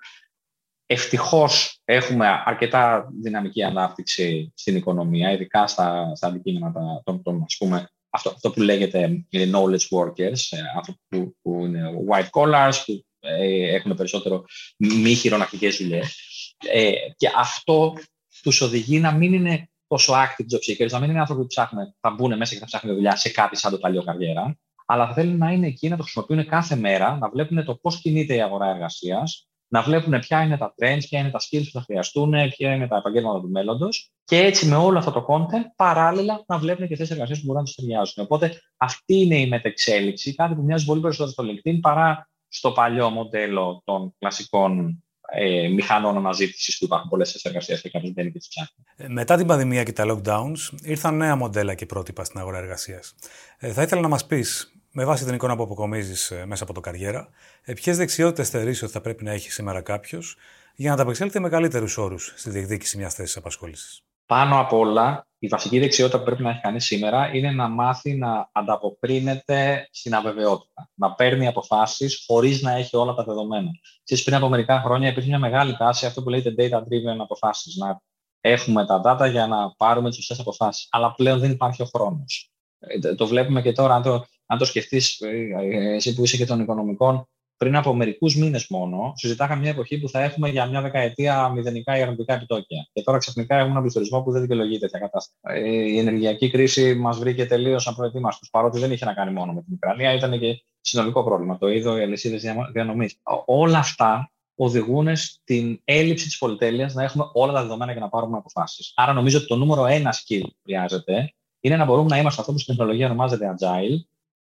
ευτυχώς 0.91 1.81
έχουμε 1.85 2.27
αρκετά 2.45 3.09
δυναμική 3.21 3.63
ανάπτυξη 3.63 4.53
στην 4.55 4.75
οικονομία, 4.75 5.31
ειδικά 5.31 5.67
στα, 5.67 6.15
στα 6.15 6.27
αντικείμενα 6.27 6.73
των, 7.03 7.23
των, 7.23 7.43
ας 7.45 7.55
πούμε, 7.57 7.89
αυτό, 8.09 8.29
αυτό 8.29 8.51
που 8.51 8.61
λέγεται 8.61 9.25
knowledge 9.31 9.87
workers, 9.97 10.39
ε, 10.49 10.59
άνθρωποι 10.75 10.99
που, 11.07 11.35
που 11.41 11.65
είναι 11.65 11.89
white 12.09 12.29
collars, 12.29 12.83
που 12.85 13.05
ε, 13.19 13.75
έχουν 13.75 13.95
περισσότερο 13.95 14.43
μη 14.77 15.13
χειρονακτικές 15.13 15.77
δουλειές. 15.77 16.17
Ε, 16.57 16.91
και 17.15 17.29
αυτό 17.37 17.93
τους 18.41 18.61
οδηγεί 18.61 18.99
να 18.99 19.11
μην 19.11 19.33
είναι 19.33 19.69
τόσο 19.87 20.13
active 20.13 20.55
job 20.55 20.85
seekers, 20.85 20.89
να 20.89 20.99
μην 20.99 21.09
είναι 21.09 21.19
άνθρωποι 21.19 21.41
που 21.41 21.47
ψάχνουν, 21.47 21.95
θα 21.99 22.09
μπουν 22.09 22.37
μέσα 22.37 22.53
και 22.53 22.59
θα 22.59 22.65
ψάχνουν 22.65 22.95
δουλειά 22.95 23.15
σε 23.15 23.29
κάτι 23.29 23.55
σαν 23.57 23.71
το 23.71 23.77
παλιό 23.77 24.03
καριέρα, 24.03 24.57
αλλά 24.85 25.07
θα 25.07 25.13
θέλουν 25.13 25.37
να 25.37 25.51
είναι 25.51 25.67
εκεί, 25.67 25.89
να 25.89 25.97
το 25.97 26.03
χρησιμοποιούν 26.03 26.47
κάθε 26.47 26.75
μέρα, 26.75 27.17
να 27.17 27.29
βλέπουν 27.29 27.65
το 27.65 27.75
πώς 27.75 28.01
κινείται 28.01 28.35
η 28.35 28.41
αγορά 28.41 28.69
εργασίας, 28.69 29.48
να 29.71 29.81
βλέπουν 29.81 30.19
ποια 30.19 30.41
είναι 30.41 30.57
τα 30.57 30.73
trends, 30.77 30.99
ποια 31.09 31.19
είναι 31.19 31.29
τα 31.29 31.39
skills 31.39 31.63
που 31.63 31.71
θα 31.71 31.81
χρειαστούν, 31.81 32.33
ποια 32.49 32.73
είναι 32.73 32.87
τα 32.87 32.97
επαγγέλματα 32.97 33.39
του 33.39 33.49
μέλλοντος. 33.49 34.11
Και 34.23 34.37
έτσι 34.37 34.67
με 34.67 34.75
όλο 34.75 34.97
αυτό 34.97 35.11
το 35.11 35.25
content, 35.29 35.65
παράλληλα 35.75 36.43
να 36.47 36.57
βλέπουν 36.57 36.87
και 36.87 36.95
θέσεις 36.95 37.11
εργασίας 37.11 37.39
που 37.39 37.45
μπορούν 37.45 37.61
να 37.61 37.67
τους 37.67 37.75
ταιριάζουν. 37.75 38.23
Οπότε 38.23 38.61
αυτή 38.77 39.15
είναι 39.15 39.39
η 39.39 39.47
μετεξέλιξη, 39.47 40.35
κάτι 40.35 40.55
που 40.55 40.63
μοιάζει 40.63 40.85
πολύ 40.85 41.01
περισσότερο 41.01 41.31
στο 41.31 41.43
LinkedIn 41.43 41.79
παρά 41.81 42.29
στο 42.47 42.71
παλιό 42.71 43.09
μοντέλο 43.09 43.81
των 43.85 44.15
κλασικών 44.19 45.03
ε, 45.31 45.67
μηχανών 45.67 46.17
αναζήτησης 46.17 46.77
που 46.77 46.85
υπάρχουν 46.85 47.09
πολλές 47.09 47.45
εργασίε 47.45 47.77
και 47.77 47.89
κάποιο 47.89 48.09
μπαίνει 48.09 48.31
και 48.31 48.37
τις 48.37 48.47
ψάχνει. 48.47 48.83
Ε, 48.95 49.07
μετά 49.07 49.37
την 49.37 49.47
πανδημία 49.47 49.83
και 49.83 49.93
τα 49.93 50.05
lockdowns, 50.07 50.79
ήρθαν 50.81 51.17
νέα 51.17 51.35
μοντέλα 51.35 51.73
και 51.73 51.85
πρότυπα 51.85 52.23
στην 52.23 52.39
αγορά 52.39 52.57
εργασίας. 52.57 53.15
Ε, 53.57 53.71
θα 53.73 53.81
ήθελα 53.81 54.01
να 54.01 54.07
μας 54.07 54.25
πεις, 54.25 54.78
με 54.99 55.05
βάση 55.05 55.25
την 55.25 55.33
εικόνα 55.33 55.55
που 55.55 55.63
αποκομίζεις 55.63 56.31
ε, 56.31 56.45
μέσα 56.45 56.63
από 56.63 56.73
το 56.73 56.79
καριέρα, 56.79 57.29
ε, 57.61 57.73
ποιες 57.73 57.97
δεξιότητες 57.97 58.49
θεωρείς 58.49 58.83
ότι 58.83 58.91
θα 58.91 59.01
πρέπει 59.01 59.23
να 59.23 59.31
έχει 59.31 59.51
σήμερα 59.51 59.81
κάποιος 59.81 60.37
για 60.75 60.87
να 60.87 60.93
ανταπεξέλθει 60.93 61.39
με 61.39 61.49
καλύτερους 61.49 61.97
όρους 61.97 62.33
στη 62.35 62.49
διεκδίκηση 62.49 62.97
μιας 62.97 63.13
θέσης 63.13 63.37
απασχόλησης; 63.37 64.01
Πάνω 64.25 64.59
απ' 64.59 64.73
όλα, 64.73 65.27
η 65.37 65.47
βασική 65.47 65.79
δεξιότητα 65.79 66.17
που 66.17 66.23
πρέπει 66.23 66.43
να 66.43 66.49
έχει 66.49 66.61
κανείς 66.61 66.85
σήμερα 66.85 67.35
είναι 67.35 67.51
να 67.51 67.67
μάθει 67.67 68.15
να 68.15 68.49
ανταποκρίνεται 68.51 69.87
στην 69.91 70.15
αβεβαιότητα. 70.15 70.89
Να 70.93 71.13
παίρνει 71.13 71.47
αποφάσεις 71.47 72.23
χωρίς 72.27 72.61
να 72.61 72.71
έχει 72.71 72.95
όλα 72.95 73.13
τα 73.13 73.23
δεδομένα. 73.23 73.69
Εσεί 74.03 74.23
πριν 74.23 74.35
από 74.35 74.49
μερικά 74.49 74.81
χρόνια 74.81 75.09
υπήρχε 75.09 75.29
μια 75.29 75.39
μεγάλη 75.39 75.77
τάση, 75.77 76.05
αυτό 76.05 76.23
που 76.23 76.29
λέγεται 76.29 76.69
data 76.69 76.79
driven 76.79 77.17
αποφάσεις. 77.19 77.75
Να 77.75 78.01
έχουμε 78.41 78.85
τα 78.85 79.01
data 79.05 79.29
για 79.31 79.47
να 79.47 79.71
πάρουμε 79.77 80.09
τις 80.09 80.17
σωστές 80.17 80.39
αποφάσεις. 80.39 80.87
Αλλά 80.89 81.13
πλέον 81.13 81.39
δεν 81.39 81.51
υπάρχει 81.51 81.81
ο 81.81 81.85
χρόνος. 81.85 82.51
Ε, 82.79 83.15
το 83.15 83.27
βλέπουμε 83.27 83.61
και 83.61 83.71
τώρα, 83.71 83.95
αν 83.95 84.01
το, 84.01 84.25
αν 84.51 84.57
το 84.57 84.65
σκεφτείς, 84.65 85.19
ε, 85.21 85.95
εσύ 85.95 86.15
που 86.15 86.23
είσαι 86.23 86.37
και 86.37 86.45
των 86.45 86.59
οικονομικών, 86.59 87.27
πριν 87.57 87.75
από 87.75 87.93
μερικούς 87.93 88.35
μήνες 88.35 88.67
μόνο, 88.69 89.13
συζητάγαμε 89.15 89.61
μια 89.61 89.69
εποχή 89.69 89.99
που 89.99 90.09
θα 90.09 90.23
έχουμε 90.23 90.49
για 90.49 90.65
μια 90.65 90.81
δεκαετία 90.81 91.49
μηδενικά 91.49 91.97
ή 91.97 92.01
αρνητικά 92.01 92.33
επιτόκια. 92.33 92.87
Και 92.93 93.01
τώρα 93.01 93.17
ξαφνικά 93.17 93.55
έχουμε 93.55 93.71
ένα 93.71 93.81
πληθωρισμό 93.81 94.21
που 94.21 94.31
δεν 94.31 94.41
δικαιολογεί 94.41 94.79
τέτοια 94.79 94.99
κατάσταση. 94.99 95.37
Ε, 95.41 95.69
η 95.69 95.97
ενεργειακή 95.97 96.49
κρίση 96.49 96.95
μας 96.95 97.19
βρήκε 97.19 97.45
τελείως 97.45 97.87
απροετοίμαστους, 97.87 98.49
παρότι 98.49 98.79
δεν 98.79 98.91
είχε 98.91 99.05
να 99.05 99.13
κάνει 99.13 99.31
μόνο 99.31 99.53
με 99.53 99.61
την 99.61 99.73
Ουκρανία, 99.73 100.13
ήταν 100.13 100.39
και 100.39 100.63
συνολικό 100.81 101.23
πρόβλημα. 101.23 101.57
Το 101.57 101.67
είδο 101.67 101.97
οι 101.97 102.01
αλυσίδες 102.01 102.43
διανομής. 102.71 103.19
Όλα 103.45 103.77
αυτά 103.77 104.31
οδηγούν 104.55 105.15
στην 105.15 105.81
έλλειψη 105.83 106.25
της 106.25 106.37
πολυτέλειας 106.37 106.93
να 106.93 107.03
έχουμε 107.03 107.29
όλα 107.33 107.53
τα 107.53 107.61
δεδομένα 107.61 107.91
για 107.91 108.01
να 108.01 108.09
πάρουμε 108.09 108.37
αποφάσεις. 108.37 108.91
Άρα, 108.95 109.13
νομίζω 109.13 109.37
ότι 109.37 109.47
το 109.47 109.55
νούμερο 109.55 109.85
ένα 109.85 110.13
skill 110.13 110.41
που 110.41 110.59
χρειάζεται 110.63 111.33
είναι 111.59 111.77
να 111.77 111.85
μπορούμε 111.85 112.09
να 112.09 112.17
είμαστε 112.17 112.41
αυτό 112.41 112.53
που 112.53 112.59
στην 112.59 112.75
τεχνολογία 112.75 113.05
ονομάζεται 113.05 113.55
agile, 113.57 113.97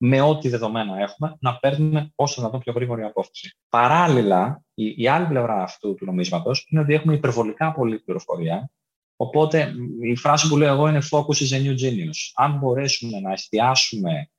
με 0.05 0.21
ό,τι 0.21 0.49
δεδομένα 0.49 1.01
έχουμε, 1.01 1.37
να 1.41 1.59
παίρνουμε 1.59 2.13
όσο 2.15 2.41
δυνατόν 2.41 2.61
πιο 2.61 2.73
γρήγορη 2.73 3.03
απόφαση. 3.03 3.57
Παράλληλα, 3.69 4.63
η, 4.75 4.95
η 4.97 5.09
άλλη 5.09 5.27
πλευρά 5.27 5.63
αυτού 5.63 5.95
του 5.95 6.05
νομίσματος 6.05 6.67
είναι 6.69 6.81
ότι 6.81 6.95
έχουμε 6.95 7.15
υπερβολικά 7.15 7.73
πολλή 7.73 7.99
πληροφορία. 7.99 8.71
Οπότε 9.17 9.75
η 10.03 10.17
φράση 10.17 10.49
που 10.49 10.57
λέω 10.57 10.73
εγώ 10.73 10.89
είναι 10.89 11.03
focus 11.11 11.37
is 11.37 11.57
a 11.57 11.65
new 11.65 11.73
genius. 11.73 12.33
Αν 12.35 12.59
μπορέσουμε 12.59 13.21
να 13.21 13.33
εστιάσουμε 13.33 14.31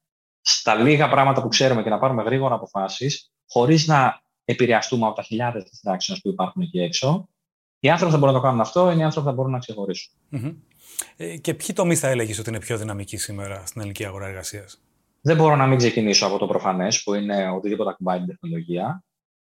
στα 0.42 0.76
λίγα 0.76 1.10
πράγματα 1.10 1.42
που 1.42 1.48
ξέρουμε 1.48 1.84
και 1.84 1.90
να 1.90 2.00
πάρουμε 2.00 2.24
γρήγορα 2.24 2.56
αποφάσεις, 2.56 3.32
χωρίς 3.50 3.88
να 3.88 4.22
επηρεαστούμε 4.46 5.06
από 5.06 5.16
τα 5.16 5.22
χιλιάδες 5.22 5.64
distractions 5.64 6.18
που 6.22 6.30
υπάρχουν 6.30 6.62
εκεί 6.62 6.80
έξω, 6.80 7.30
οι 7.80 7.90
άνθρωποι 7.90 8.12
θα 8.12 8.18
μπορούν 8.18 8.34
να 8.34 8.40
το 8.40 8.46
κάνουν 8.46 8.62
αυτό, 8.62 8.92
είναι 8.92 9.02
οι 9.02 9.04
άνθρωποι 9.04 9.28
θα 9.28 9.34
μπορούν 9.34 9.52
να 9.52 9.60
ξεχωρίσουν. 9.60 10.14
Mm-hmm. 10.32 10.56
Ε, 11.18 11.38
και 11.38 11.54
ποιοι 11.54 11.76
τομείς 11.76 12.00
θα 12.00 12.08
έλεγες 12.08 12.40
ότι 12.40 12.50
είναι 12.50 12.60
πιο 12.60 12.78
δυναμικοί 12.78 13.18
σήμερα 13.18 13.66
στην 13.66 13.82
ελληνική 13.82 14.06
αγορά 14.06 14.28
εργασίας, 14.28 14.82
δεν 15.26 15.36
μπορώ 15.36 15.56
να 15.56 15.68
μην 15.68 15.78
ξεκινήσω 15.78 16.26
από 16.26 16.38
το 16.38 16.48
προφανές, 16.48 17.04
που 17.04 17.14
είναι 17.14 17.50
οτιδήποτε 17.50 17.90
ακουμπάει 17.90 18.18
την 18.18 18.28
τεχνολογία. 18.28 19.04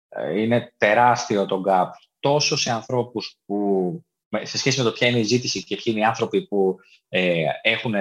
Ε, 0.09 0.41
είναι 0.41 0.73
τεράστιο 0.77 1.45
το 1.45 1.61
gap 1.67 1.87
τόσο 2.19 2.57
σε 2.57 2.71
ανθρώπους 2.71 3.37
που, 3.45 4.01
σε 4.43 4.57
σχέση 4.57 4.77
με 4.77 4.83
το 4.83 4.91
ποια 4.91 5.07
είναι 5.07 5.19
η 5.19 5.23
ζήτηση 5.23 5.63
και 5.63 5.75
ποιοι 5.75 5.85
είναι 5.85 5.99
οι 5.99 6.03
άνθρωποι 6.03 6.47
που 6.47 6.75
ε, 7.09 7.43
έχουν 7.61 7.93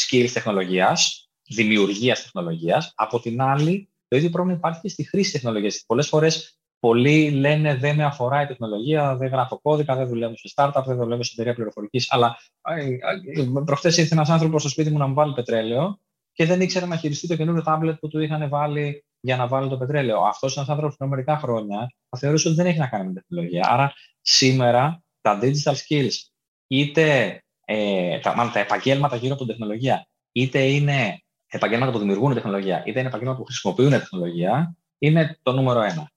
skills 0.00 0.30
τεχνολογίας, 0.32 1.30
δημιουργίας 1.48 2.22
τεχνολογίας. 2.22 2.92
Από 2.94 3.20
την 3.20 3.40
άλλη, 3.42 3.88
το 4.08 4.16
ίδιο 4.16 4.30
πρόβλημα 4.30 4.58
υπάρχει 4.58 4.80
και 4.80 4.88
στη 4.88 5.04
χρήση 5.04 5.32
τεχνολογίας. 5.32 5.84
Πολλές 5.86 6.08
φορές 6.08 6.58
πολλοί 6.78 7.30
λένε 7.30 7.74
δεν 7.74 7.96
με 7.96 8.04
αφορά 8.04 8.42
η 8.42 8.46
τεχνολογία, 8.46 9.16
δεν 9.16 9.28
γράφω 9.28 9.60
κώδικα, 9.60 9.96
δεν 9.96 10.08
δουλεύω 10.08 10.36
σε 10.36 10.52
startup, 10.54 10.82
δεν 10.86 10.96
δουλεύω 10.96 11.22
σε 11.22 11.32
εταιρεία 11.32 11.54
πληροφορικής. 11.54 12.12
Αλλά 12.12 12.36
ε, 12.62 12.84
ε, 12.84 13.62
προχθές 13.64 13.96
ήρθε 13.96 14.14
ένας 14.14 14.28
άνθρωπος 14.28 14.60
στο 14.60 14.70
σπίτι 14.70 14.90
μου 14.90 14.98
να 14.98 15.06
μου 15.06 15.14
βάλει 15.14 15.32
πετρέλαιο 15.32 16.00
και 16.32 16.44
δεν 16.44 16.60
ήξερε 16.60 16.86
να 16.86 16.96
χειριστεί 16.96 17.28
το 17.28 17.36
καινούριο 17.36 17.62
τάμπλετ 17.62 17.98
που 17.98 18.08
του 18.08 18.20
είχαν 18.20 18.48
βάλει 18.48 19.04
για 19.20 19.36
να 19.36 19.46
βάλει 19.46 19.68
το 19.68 19.76
πετρέλαιο. 19.76 20.20
Αυτός 20.20 20.54
είναι 20.54 20.64
ένα 20.64 20.72
άνθρωπος 20.72 20.96
που 20.96 21.06
μερικά 21.06 21.38
χρόνια 21.38 21.94
θα 22.08 22.18
θεωρούσε 22.18 22.48
ότι 22.48 22.56
δεν 22.56 22.66
έχει 22.66 22.78
να 22.78 22.86
κάνει 22.86 23.06
με 23.06 23.12
τεχνολογία. 23.12 23.68
Άρα 23.70 23.92
σήμερα 24.20 25.02
τα 25.20 25.38
digital 25.42 25.74
skills, 25.74 26.14
είτε 26.66 27.38
ε, 27.64 28.18
τα, 28.18 28.34
μάλλον, 28.36 28.52
τα 28.52 28.58
επαγγέλματα 28.58 29.16
γύρω 29.16 29.34
από 29.34 29.44
την 29.44 29.52
τεχνολογία, 29.52 30.06
είτε 30.32 30.62
είναι 30.62 31.22
επαγγέλματα 31.46 31.92
που 31.92 31.98
δημιουργούν 31.98 32.34
τεχνολογία, 32.34 32.82
είτε 32.86 32.98
είναι 32.98 33.08
επαγγέλματα 33.08 33.38
που 33.38 33.44
χρησιμοποιούν 33.44 33.90
τεχνολογία, 33.90 34.76
είναι 34.98 35.38
το 35.42 35.52
νούμερο 35.52 35.80
ένα. 35.80 36.10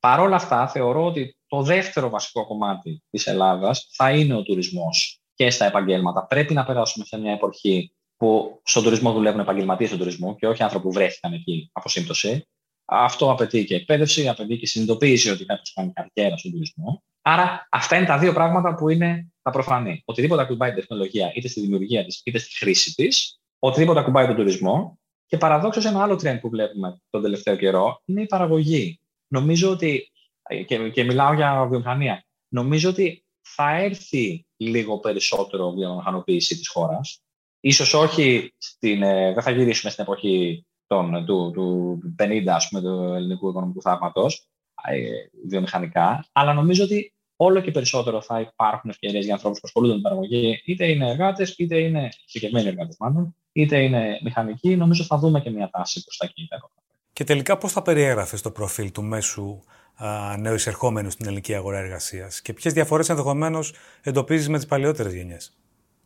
Παρ' 0.00 0.20
όλα 0.20 0.36
αυτά, 0.36 0.68
θεωρώ 0.68 1.04
ότι 1.04 1.36
το 1.46 1.62
δεύτερο 1.62 2.08
βασικό 2.08 2.46
κομμάτι 2.46 3.02
της 3.10 3.26
Ελλάδας 3.26 3.88
θα 3.92 4.10
είναι 4.10 4.34
ο 4.34 4.42
τουρισμός 4.42 5.20
και 5.34 5.50
στα 5.50 5.64
επαγγέλματα. 5.64 6.26
Πρέπει 6.26 6.54
να 6.54 6.64
περάσουμε 6.64 7.04
σε 7.04 7.18
μια 7.18 7.32
εποχή 7.32 7.92
που 8.22 8.60
στον 8.64 8.82
τουρισμό 8.82 9.12
δουλεύουν 9.12 9.40
επαγγελματίες 9.40 9.88
στον 9.88 10.00
τουρισμό 10.00 10.36
και 10.36 10.46
όχι 10.46 10.62
άνθρωποι 10.62 10.84
που 10.84 10.92
βρέθηκαν 10.92 11.32
εκεί 11.32 11.70
από 11.72 11.88
σύμπτωση. 11.88 12.46
Αυτό 12.84 13.30
απαιτεί 13.30 13.64
και 13.64 13.74
εκπαίδευση, 13.74 14.28
απαιτεί 14.28 14.56
και 14.56 14.66
συνειδητοποίηση 14.66 15.30
ότι 15.30 15.44
κάποιο 15.44 15.72
κάνει 15.74 15.92
καριέρα 15.92 16.36
στον 16.36 16.52
τουρισμό. 16.52 17.02
Άρα, 17.22 17.68
αυτά 17.70 17.96
είναι 17.96 18.06
τα 18.06 18.18
δύο 18.18 18.32
πράγματα 18.32 18.74
που 18.74 18.88
είναι 18.88 19.32
τα 19.42 19.50
προφανή. 19.50 20.02
Οτιδήποτε 20.04 20.42
ακουμπάει 20.42 20.70
την 20.70 20.80
τεχνολογία, 20.80 21.32
είτε 21.34 21.48
στη 21.48 21.60
δημιουργία 21.60 22.04
της, 22.04 22.20
είτε 22.24 22.38
στη 22.38 22.56
χρήση 22.56 22.94
της, 22.94 23.40
οτιδήποτε 23.58 24.00
ακουμπάει 24.00 24.26
τον 24.26 24.36
τουρισμό. 24.36 24.98
Και 25.26 25.36
παραδόξως, 25.36 25.84
ένα 25.84 26.02
άλλο 26.02 26.14
trend 26.14 26.38
που 26.40 26.48
βλέπουμε 26.48 27.00
τον 27.10 27.22
τελευταίο 27.22 27.56
καιρό 27.56 28.02
είναι 28.04 28.22
η 28.22 28.26
παραγωγή. 28.26 29.00
Νομίζω 29.28 29.70
ότι, 29.70 30.10
και, 30.66 30.90
και 30.90 31.04
μιλάω 31.04 31.34
για 31.34 31.66
βιομηχανία, 31.66 32.24
νομίζω 32.48 32.90
ότι 32.90 33.24
θα 33.42 33.76
έρθει 33.76 34.46
λίγο 34.56 34.98
περισσότερο 34.98 35.70
βιομηχανοποίηση 35.70 36.56
της 36.56 36.68
χώρας 36.68 37.22
ίσως 37.62 37.94
όχι, 37.94 38.54
στην, 38.58 39.02
ε, 39.02 39.32
δεν 39.32 39.42
θα 39.42 39.50
γυρίσουμε 39.50 39.90
στην 39.90 40.04
εποχή 40.04 40.66
των, 40.86 41.24
του, 41.26 41.50
του 41.54 41.98
50, 42.18 42.44
ας 42.46 42.68
πούμε, 42.68 42.82
του 42.82 43.12
ελληνικού 43.14 43.48
οικονομικού 43.48 43.80
θαύματος, 43.80 44.48
ε, 44.88 44.98
βιομηχανικά, 45.48 46.26
αλλά 46.32 46.52
νομίζω 46.52 46.84
ότι 46.84 47.12
όλο 47.36 47.60
και 47.60 47.70
περισσότερο 47.70 48.22
θα 48.22 48.40
υπάρχουν 48.40 48.90
ευκαιρίες 48.90 49.24
για 49.24 49.34
ανθρώπους 49.34 49.60
που 49.60 49.66
ασχολούνται 49.66 49.92
με 49.92 50.00
την 50.00 50.08
παραγωγή, 50.08 50.62
είτε 50.64 50.86
είναι 50.86 51.10
εργάτες, 51.10 51.54
είτε 51.58 51.78
είναι 51.78 52.08
συγκεκριμένοι 52.26 52.68
εργάτες, 52.68 52.96
μάλλον, 52.98 53.36
είτε 53.52 53.82
είναι 53.82 54.18
μηχανικοί. 54.22 54.76
Νομίζω 54.76 55.04
θα 55.04 55.18
δούμε 55.18 55.40
και 55.40 55.50
μια 55.50 55.70
τάση 55.70 56.04
προς 56.04 56.16
τα 56.16 56.26
εκεί. 56.26 56.48
Και 57.12 57.24
τελικά, 57.24 57.58
πώς 57.58 57.72
θα 57.72 57.82
περιέγραφες 57.82 58.40
το 58.42 58.50
προφίλ 58.50 58.92
του 58.92 59.02
μέσου 59.02 59.62
νέου 60.38 60.54
εισερχόμενου 60.54 61.10
στην 61.10 61.26
ελληνική 61.26 61.54
αγορά 61.54 61.78
εργασίας 61.78 62.40
και 62.40 62.52
ποιες 62.52 62.72
διαφορές 62.72 63.08
ενδεχομένως 63.08 63.74
εντοπίζεις 64.02 64.48
με 64.48 64.56
τις 64.56 64.66
παλιότερε 64.66 65.10
γενιές; 65.10 65.61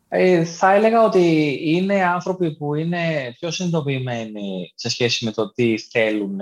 Ε, 0.09 0.45
θα 0.45 0.73
έλεγα 0.73 1.03
ότι 1.03 1.57
είναι 1.63 2.03
άνθρωποι 2.03 2.55
που 2.55 2.75
είναι 2.75 3.33
πιο 3.39 3.51
συνειδητοποιημένοι 3.51 4.71
σε 4.75 4.89
σχέση 4.89 5.25
με 5.25 5.31
το 5.31 5.51
τι 5.51 5.77
θέλουν 5.77 6.39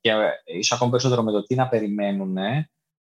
και 0.00 0.12
ίσως 0.44 0.72
ακόμη 0.72 0.90
περισσότερο 0.90 1.22
με 1.22 1.32
το 1.32 1.42
τι 1.42 1.54
να 1.54 1.68
περιμένουν. 1.68 2.36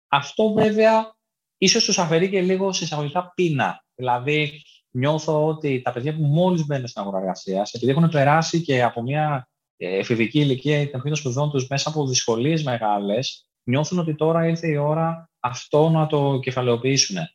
Αυτό 0.09 0.53
βέβαια 0.53 1.15
ίσως 1.59 1.85
τους 1.85 1.99
αφαιρεί 1.99 2.31
και 2.31 2.41
λίγο 2.41 2.73
σε 2.73 2.85
εισαγωγικά 2.85 3.33
πείνα. 3.35 3.85
Δηλαδή 3.95 4.63
νιώθω 4.91 5.47
ότι 5.47 5.83
τα 5.83 5.93
παιδιά 5.93 6.17
που 6.17 6.23
μόλις 6.23 6.67
μπαίνουν 6.67 6.87
στην 6.87 7.03
αγορά 7.03 7.19
εργασίας, 7.19 7.73
επειδή 7.73 7.93
έχουν 7.93 8.09
περάσει 8.09 8.63
και 8.63 8.83
από 8.83 9.03
μια 9.03 9.49
εφηβική 9.77 10.41
ηλικία 10.41 10.81
ή 10.81 10.91
των 10.91 11.17
σπουδών 11.17 11.51
τους 11.51 11.69
μέσα 11.69 11.89
από 11.89 12.07
δυσκολίες 12.07 12.63
μεγάλες, 12.63 13.49
νιώθουν 13.63 13.99
ότι 13.99 14.15
τώρα 14.15 14.47
ήρθε 14.47 14.69
η 14.69 14.77
ώρα 14.77 15.31
αυτό 15.41 15.89
να 15.89 16.07
το 16.07 16.39
κεφαλαιοποιήσουν. 16.43 17.17
Ε, 17.17 17.27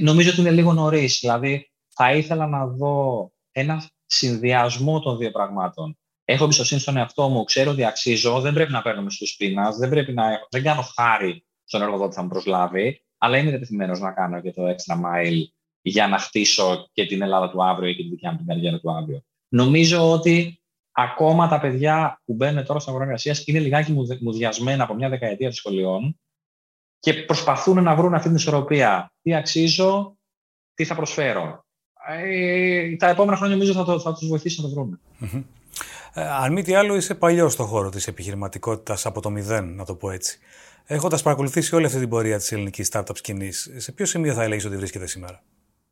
νομίζω 0.00 0.30
ότι 0.30 0.40
είναι 0.40 0.50
λίγο 0.50 0.72
νωρίς. 0.72 1.18
Δηλαδή, 1.20 1.68
θα 1.94 2.12
ήθελα 2.14 2.46
να 2.46 2.66
δω 2.66 3.30
ένα 3.52 3.90
συνδυασμό 4.06 5.00
των 5.00 5.16
δύο 5.16 5.30
πραγμάτων. 5.30 5.98
Έχω 6.24 6.44
εμπιστοσύνη 6.44 6.80
στον 6.80 6.96
εαυτό 6.96 7.28
μου, 7.28 7.44
ξέρω 7.44 7.70
ότι 7.70 7.84
αξίζω, 7.84 8.40
δεν 8.40 8.54
πρέπει 8.54 8.72
να 8.72 8.82
παίρνω 8.82 9.10
στους 9.10 9.36
πείνας, 9.36 9.76
δεν, 9.76 9.88
πρέπει 9.88 10.12
να 10.12 10.32
έχω, 10.32 10.46
δεν 10.50 10.62
κάνω 10.62 10.82
χάρη 10.82 11.44
στον 11.64 11.82
εργοδότη 11.82 12.08
που 12.08 12.14
θα 12.14 12.22
μου 12.22 12.28
προσλάβει, 12.28 13.04
αλλά 13.18 13.38
είμαι 13.38 13.50
διατεθειμένος 13.50 14.00
να 14.00 14.12
κάνω 14.12 14.40
και 14.40 14.52
το 14.52 14.62
extra 14.68 14.94
mile 14.94 15.42
για 15.80 16.08
να 16.08 16.18
χτίσω 16.18 16.88
και 16.92 17.06
την 17.06 17.22
Ελλάδα 17.22 17.50
του 17.50 17.64
αύριο 17.64 17.92
και 17.92 18.02
τη 18.02 18.08
δικιά 18.08 18.30
μου 18.30 18.36
την 18.36 18.46
καριέρα 18.46 18.80
του 18.80 18.90
αύριο. 18.90 19.22
Νομίζω 19.48 20.10
ότι 20.10 20.62
ακόμα 20.92 21.48
τα 21.48 21.60
παιδιά 21.60 22.20
που 22.24 22.34
μπαίνουν 22.34 22.64
τώρα 22.64 22.78
στην 22.78 22.90
αγορά 22.90 23.06
εργασίας 23.06 23.46
είναι 23.46 23.58
λιγάκι 23.58 23.92
μουδιασμένα 24.20 24.84
από 24.84 24.94
μια 24.94 25.08
δεκαετία 25.08 25.46
των 25.46 25.56
σχολείων 25.56 26.20
και 26.98 27.14
προσπαθούν 27.14 27.82
να 27.82 27.94
βρουν 27.94 28.14
αυτή 28.14 28.28
την 28.28 28.36
ισορροπία. 28.36 29.12
Τι 29.22 29.34
αξίζω, 29.34 30.18
τι 30.74 30.84
θα 30.84 30.94
προσφέρω. 30.94 31.63
Ε, 32.08 32.96
τα 32.96 33.08
επόμενα 33.08 33.36
χρόνια 33.36 33.56
νομίζω 33.56 33.72
θα, 33.72 33.84
το, 33.84 34.00
θα 34.00 34.14
τους 34.14 34.28
βοηθήσει 34.28 34.62
να 34.62 34.68
το 34.68 34.74
βρουν. 34.74 35.00
Ε, 36.14 36.22
αν 36.22 36.52
μη 36.52 36.62
τι 36.62 36.74
άλλο, 36.74 36.96
είσαι 36.96 37.14
παλιός 37.14 37.52
στον 37.52 37.66
χώρο 37.66 37.88
της 37.90 38.06
επιχειρηματικότητας 38.06 39.06
από 39.06 39.20
το 39.20 39.30
μηδέν, 39.30 39.74
να 39.74 39.84
το 39.84 39.94
πω 39.94 40.10
έτσι. 40.10 40.38
Έχοντας 40.84 41.22
παρακολουθήσει 41.22 41.74
όλη 41.74 41.86
αυτή 41.86 41.98
την 41.98 42.08
πορεία 42.08 42.38
της 42.38 42.52
ελληνικής 42.52 42.88
startup 42.92 43.16
σκηνής, 43.16 43.70
σε 43.76 43.92
ποιο 43.92 44.06
σημείο 44.06 44.34
θα 44.34 44.42
έλεγες 44.42 44.64
ότι 44.64 44.76
βρίσκεται 44.76 45.06
σήμερα; 45.06 45.42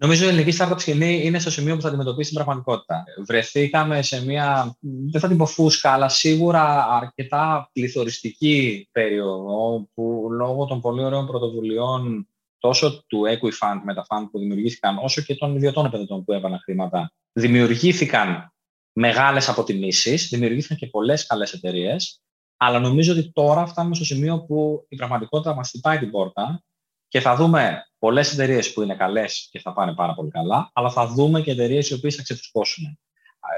Νομίζω 0.03 0.25
η 0.25 0.29
ελληνική 0.29 0.57
startup 0.59 0.75
σκηνή 0.77 1.21
είναι 1.25 1.39
στο 1.39 1.51
σημείο 1.51 1.75
που 1.75 1.81
θα 1.81 1.89
αντιμετωπίσει 1.89 2.29
την 2.29 2.37
πραγματικότητα. 2.37 3.05
Βρεθήκαμε 3.27 4.03
σε 4.03 4.25
μια, 4.25 4.77
δεν 4.81 5.21
θα 5.21 5.29
την 5.29 5.37
πω 5.37 5.47
φούσκα, 5.47 5.91
αλλά 5.91 6.09
σίγουρα 6.09 6.87
αρκετά 6.91 7.71
πληθωριστική 7.73 8.89
περίοδο 8.93 9.89
που 9.95 10.29
λόγω 10.31 10.65
των 10.65 10.81
πολύ 10.81 11.05
ωραίων 11.05 11.27
πρωτοβουλειών 11.27 12.29
τόσο 12.63 13.05
του 13.07 13.23
Equifund 13.27 13.81
με 13.85 13.95
τα 13.95 14.07
fund 14.09 14.27
που 14.31 14.39
δημιουργήθηκαν, 14.39 14.99
όσο 14.99 15.23
και 15.23 15.35
των 15.35 15.57
ιδιωτών 15.57 15.85
επενδυτών 15.85 16.25
που 16.25 16.33
έβαλαν 16.33 16.61
χρήματα, 16.63 17.13
δημιουργήθηκαν 17.33 18.53
μεγάλες 18.93 19.49
αποτιμήσεις, 19.49 20.29
δημιουργήθηκαν 20.29 20.77
και 20.77 20.87
πολλές 20.87 21.27
καλές 21.27 21.53
εταιρείες. 21.53 22.23
Αλλά 22.57 22.79
νομίζω 22.79 23.13
ότι 23.13 23.33
τώρα 23.33 23.67
φτάνουμε 23.67 23.95
στο 23.95 24.05
σημείο 24.05 24.45
που 24.45 24.87
η 24.89 24.97
πραγματικότητα 24.97 25.55
μας 25.55 25.69
χτυπάει 25.69 25.99
την 25.99 26.11
πόρτα 26.11 26.63
και 27.09 27.21
θα 27.21 27.37
δούμε 27.37 27.83
πολλές 27.99 28.33
εταιρείες 28.33 28.73
που 28.73 28.83
είναι 28.83 28.95
καλές 28.95 29.49
και 29.51 29.61
θα 29.61 29.73
πάνε 29.73 29.95
πάρα 29.95 30.15
πολύ 30.15 30.31
καλά, 30.31 30.71
αλλά 30.73 30.91
θα 30.91 31.07
δούμε 31.07 31.41
και 31.41 31.51
εταιρείες 31.51 31.91
οι 31.91 31.95
οποίες 31.95 32.15
θα 32.15 32.23
ξεφουσκώσουν. 32.23 32.99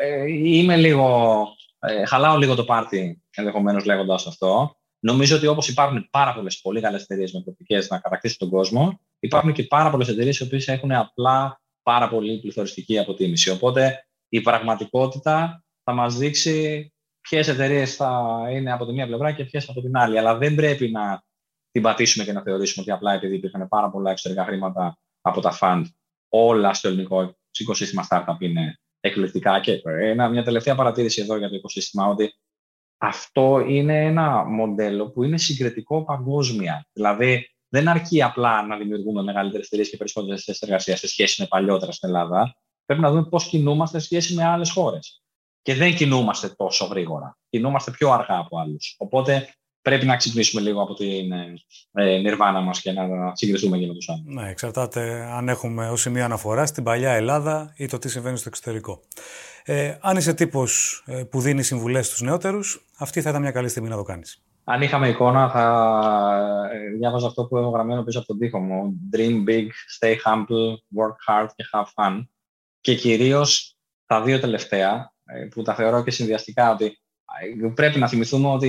Ε, 0.01 0.25
είμαι 0.29 0.77
λίγο. 0.77 1.47
Ε, 1.79 2.07
χαλάω 2.07 2.37
λίγο 2.37 2.55
το 2.55 2.65
πάρτι 2.65 3.23
ενδεχομένως 3.31 3.85
λέγοντας 3.85 4.27
αυτό. 4.27 4.77
Νομίζω 5.05 5.37
ότι 5.37 5.47
όπως 5.47 5.69
υπάρχουν 5.69 6.09
πάρα 6.11 6.35
πολλές 6.35 6.61
πολύ 6.61 6.81
καλές 6.81 7.03
εταιρείες 7.03 7.33
με 7.33 7.41
προοπτικές 7.41 7.89
να 7.89 7.99
κατακτήσουν 7.99 8.37
τον 8.39 8.49
κόσμο, 8.51 9.01
υπάρχουν 9.19 9.53
και 9.53 9.63
πάρα 9.63 9.91
πολλές 9.91 10.09
εταιρείες 10.09 10.39
οι 10.39 10.43
οποίες 10.43 10.69
έχουν 10.69 10.93
απλά 10.93 11.61
πάρα 11.83 12.09
πολύ 12.09 12.41
πληθωριστική 12.41 12.99
αποτίμηση. 12.99 13.51
Οπότε 13.51 14.07
η 14.29 14.41
πραγματικότητα 14.41 15.65
θα 15.85 15.93
μας 15.93 16.17
δείξει 16.17 16.93
ποιες 17.21 17.49
εταιρείες 17.49 17.97
θα 17.97 18.41
είναι 18.51 18.73
από 18.73 18.87
τη 18.87 18.93
μία 18.93 19.07
πλευρά 19.07 19.33
και 19.33 19.45
ποιες 19.45 19.69
από 19.69 19.81
την 19.81 19.97
άλλη. 19.97 20.19
Αλλά 20.19 20.37
δεν 20.37 20.55
πρέπει 20.55 20.91
να 20.91 21.23
την 21.71 21.83
πατήσουμε 21.83 22.25
και 22.25 22.33
να 22.33 22.43
θεωρήσουμε 22.43 22.83
ότι 22.83 22.91
απλά 22.91 23.13
επειδή 23.13 23.35
υπήρχαν 23.35 23.69
πάρα 23.69 23.91
πολλά 23.91 24.11
εξωτερικά 24.11 24.45
χρήματα 24.45 24.99
από 25.21 25.41
τα 25.41 25.59
fund, 25.61 25.83
όλα 26.29 26.75
στο 26.75 26.89
ελληνικό 26.89 27.37
οικοσύστημα 27.59 28.07
startup 28.11 28.37
είναι 28.39 28.79
εκπληκτικά. 29.01 29.61
Και 29.61 29.81
ένα, 29.85 30.29
μια 30.29 30.43
τελευταία 30.43 30.75
παρατήρηση 30.75 31.23
εδώ 31.23 31.37
για 31.37 31.49
το 31.49 31.55
οικοσύστημα, 31.55 32.07
ότι 32.07 32.35
αυτό 32.99 33.65
είναι 33.69 34.05
ένα 34.05 34.45
μοντέλο 34.45 35.11
που 35.11 35.23
είναι 35.23 35.39
συγκριτικό 35.39 36.05
παγκόσμια. 36.05 36.87
Δηλαδή, 36.93 37.49
δεν 37.69 37.89
αρκεί 37.89 38.23
απλά 38.23 38.67
να 38.67 38.77
δημιουργούμε 38.77 39.23
μεγαλύτερες 39.23 39.67
εταιρείες 39.67 39.91
και 39.91 39.97
περισσότερες 39.97 40.45
θέσεις 40.45 40.63
εργασίας 40.63 40.99
σε 40.99 41.09
σχέση 41.09 41.41
με 41.41 41.47
παλιότερα 41.47 41.93
στην 41.93 42.09
Ελλάδα. 42.09 42.57
Πρέπει 42.85 43.01
να 43.01 43.11
δούμε 43.11 43.25
πώς 43.29 43.49
κινούμαστε 43.49 43.99
σε 43.99 44.05
σχέση 44.05 44.35
με 44.35 44.45
άλλες 44.45 44.71
χώρες. 44.71 45.23
Και 45.63 45.75
δεν 45.75 45.95
κινούμαστε 45.95 46.49
τόσο 46.49 46.85
γρήγορα. 46.85 47.39
Κινούμαστε 47.51 47.91
πιο 47.91 48.11
αργά 48.11 48.39
από 48.39 48.59
άλλους. 48.59 48.95
Οπότε 48.99 49.49
πρέπει 49.83 50.07
να 50.07 50.17
ξυπνήσουμε 50.17 50.63
λίγο 50.63 50.83
από 50.83 50.95
την 50.95 51.33
ε, 51.93 52.19
νιρβάνα 52.19 52.61
μας 52.61 52.81
και 52.81 52.93
να 52.93 53.35
συγκριθούμε 53.35 53.79
και 53.79 53.87
με 53.87 53.95
τους 53.95 54.09
άλλους. 54.09 54.35
Ναι, 54.35 54.51
εξαρτάται 54.51 55.29
αν 55.33 55.49
έχουμε 55.49 55.91
ως 55.91 56.01
σημείο 56.01 56.25
αναφορά 56.25 56.67
στην 56.67 56.85
παλιά 56.85 57.13
Ελλάδα 57.13 57.75
ή 57.77 57.87
το 57.87 57.99
τι 57.99 58.09
συμβαίνει 58.09 58.37
στο 58.37 58.49
εξωτερικό. 58.49 59.01
Ε, 59.67 59.97
αν 60.01 60.17
είσαι 60.17 60.35
τύπος 60.35 61.03
ε, 61.07 61.25
που 61.25 61.41
δίνει 61.41 61.63
συμβουλές 61.63 62.07
στους 62.07 62.21
νεότερους, 62.21 62.87
αυτή 62.99 63.21
θα 63.21 63.31
ήταν 63.31 63.43
μια 63.43 63.51
καλή 63.51 63.69
στιγμή 63.69 63.89
να 63.89 63.97
το 63.97 64.03
κάνεις. 64.03 64.43
Αν 64.65 64.83
είχαμε 64.83 65.09
εικόνα, 65.09 65.51
θα 65.51 66.71
ε, 66.73 66.97
διάβαζα 66.97 67.27
αυτό 67.27 67.45
που 67.45 67.57
έχω 67.57 67.69
γραμμένο 67.69 68.03
πίσω 68.03 68.19
από 68.19 68.27
τον 68.27 68.39
τοίχο 68.39 68.59
μου. 68.59 68.95
Dream 69.13 69.49
big, 69.49 69.67
stay 70.01 70.15
humble, 70.25 70.75
work 70.97 71.17
hard 71.29 71.49
και 71.57 71.65
have 71.73 71.85
fun. 71.95 72.27
Και 72.81 72.95
κυρίως 72.95 73.77
τα 74.07 74.23
δύο 74.23 74.41
τελευταία, 74.41 75.13
που 75.51 75.63
τα 75.63 75.75
θεωρώ 75.75 76.03
και 76.03 76.11
συνδυαστικά 76.11 76.73
ότι 76.73 76.99
πρέπει 77.75 77.99
να 77.99 78.09
θυμηθούμε 78.09 78.49
ότι 78.49 78.69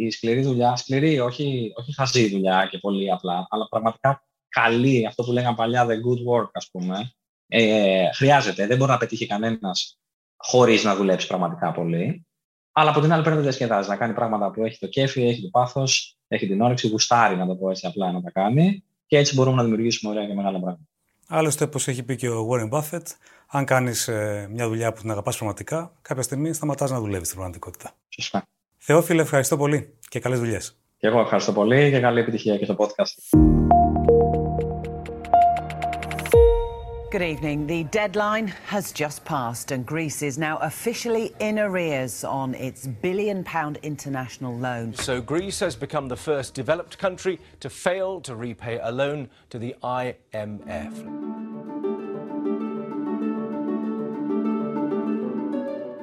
η 0.00 0.10
σκληρή 0.10 0.42
δουλειά, 0.42 0.76
σκληρή, 0.76 1.18
όχι, 1.20 1.72
όχι 1.76 1.94
χαζή 1.94 2.28
δουλειά 2.28 2.68
και 2.70 2.78
πολύ 2.78 3.12
απλά, 3.12 3.46
αλλά 3.50 3.68
πραγματικά 3.68 4.24
καλή, 4.48 5.06
αυτό 5.06 5.22
που 5.22 5.32
λέγαμε 5.32 5.56
παλιά, 5.56 5.86
the 5.86 5.90
good 5.90 6.42
work, 6.42 6.48
ας 6.52 6.68
πούμε, 6.72 7.12
ε, 7.46 8.12
χρειάζεται. 8.12 8.66
Δεν 8.66 8.76
μπορεί 8.76 8.90
να 8.90 8.98
πετύχει 8.98 9.26
κανένας 9.26 9.98
χωρίς 10.36 10.84
να 10.84 10.96
δουλέψει 10.96 11.26
πραγματικά 11.26 11.72
πολύ. 11.72 12.26
Αλλά 12.72 12.90
από 12.90 13.00
την 13.00 13.12
άλλη 13.12 13.22
πρέπει 13.22 13.36
να 13.36 13.42
διασκεδάζει, 13.42 13.88
να 13.88 13.96
κάνει 13.96 14.14
πράγματα 14.14 14.50
που 14.50 14.64
έχει 14.64 14.78
το 14.78 14.86
κέφι, 14.86 15.26
έχει 15.26 15.42
το 15.42 15.48
πάθος, 15.48 16.18
έχει 16.28 16.46
την 16.46 16.60
όρεξη, 16.60 16.88
γουστάρει 16.88 17.36
να 17.36 17.46
το 17.46 17.54
πω 17.54 17.70
έτσι 17.70 17.86
απλά 17.86 18.12
να 18.12 18.22
τα 18.22 18.30
κάνει 18.30 18.84
και 19.06 19.18
έτσι 19.18 19.34
μπορούμε 19.34 19.56
να 19.56 19.62
δημιουργήσουμε 19.62 20.12
ωραία 20.12 20.26
και 20.26 20.34
μεγάλα 20.34 20.58
πράγματα. 20.58 20.82
Άλλωστε, 21.28 21.64
όπως 21.64 21.88
έχει 21.88 22.02
πει 22.02 22.16
και 22.16 22.28
ο 22.28 22.48
Warren 22.50 22.78
Buffett, 22.78 23.02
αν 23.46 23.64
κάνεις 23.64 24.08
ε, 24.08 24.48
μια 24.50 24.68
δουλειά 24.68 24.92
που 24.92 25.00
την 25.00 25.10
αγαπάς 25.10 25.36
πραγματικά, 25.36 25.92
κάποια 26.02 26.22
στιγμή 26.22 26.52
σταματάς 26.52 26.90
να 26.90 27.00
δουλεύεις 27.00 27.26
στην 27.26 27.38
πραγματικότητα. 27.38 27.90
Σωστά. 28.08 28.46
Θεόφιλε, 28.78 29.22
ευχαριστώ 29.22 29.56
πολύ 29.56 29.94
και 30.08 30.20
καλές 30.20 30.38
δουλειές. 30.38 30.78
Και 30.98 31.06
εγώ 31.06 31.20
ευχαριστώ 31.20 31.52
πολύ 31.52 31.90
και 31.90 32.00
καλή 32.00 32.20
επιτυχία 32.20 32.58
και 32.58 32.64
στο 32.64 32.76
podcast. 32.78 33.38
Good 37.13 37.23
evening. 37.33 37.65
The 37.65 37.83
deadline 37.85 38.47
has 38.67 38.85
just 38.91 39.25
passed, 39.25 39.71
and 39.71 39.83
Greece 39.83 40.21
is 40.29 40.37
now 40.37 40.55
officially 40.71 41.33
in 41.47 41.57
arrears 41.57 42.23
on 42.23 42.53
its 42.67 42.85
billion 43.05 43.43
pound 43.43 43.75
international 43.91 44.53
loan. 44.65 44.93
So, 44.93 45.19
Greece 45.19 45.59
has 45.65 45.75
become 45.85 46.07
the 46.07 46.21
first 46.27 46.53
developed 46.61 46.95
country 47.05 47.35
to 47.63 47.69
fail 47.85 48.21
to 48.27 48.35
repay 48.35 48.75
a 48.89 48.91
loan 48.91 49.19
to 49.51 49.57
the 49.57 49.75
IMF. 49.81 50.93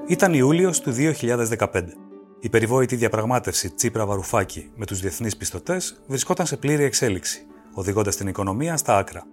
Ήταν 0.09 0.35
Ιούλιος 0.35 0.81
του 0.81 0.93
2015. 0.93 1.85
Η 2.41 2.49
περιβόητη 2.49 2.97
διαπραγμάτευση 2.97 3.71
Τσίπρα 3.71 4.07
Βαρουφάκη 4.07 4.71
με 4.77 4.87
τους 4.87 5.01
διεθνείς 5.01 5.37
πιστωτές 5.37 6.01
βρισκόταν 6.07 6.47
σε 6.47 6.57
πλήρη 6.57 6.85
εξέλιξη, 6.85 7.47
οδηγώντας 7.73 8.17
την 8.17 8.29
οικονομία 8.29 8.77
στα 8.77 8.97
άκρα. 8.97 9.27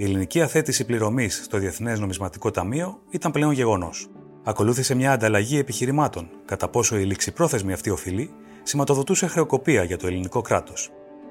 Η 0.00 0.04
ελληνική 0.04 0.40
αθέτηση 0.40 0.84
πληρωμής 0.84 1.40
στο 1.44 1.58
Διεθνές 1.58 2.00
Νομισματικό 2.00 2.50
Ταμείο 2.50 2.98
ήταν 3.10 3.32
πλέον 3.32 3.52
γεγονός. 3.52 4.08
Ακολούθησε 4.44 4.94
μια 4.94 5.12
ανταλλαγή 5.12 5.58
επιχειρημάτων 5.58 6.30
κατά 6.44 6.68
πόσο 6.68 6.98
η 6.98 7.04
ληξιπρόθεσμη 7.04 7.72
αυτή 7.72 7.90
οφειλή 7.90 8.30
σηματοδοτούσε 8.62 9.26
χρεοκοπία 9.26 9.82
για 9.82 9.96
το 9.96 10.06
ελληνικό 10.06 10.40
κράτος. 10.40 10.90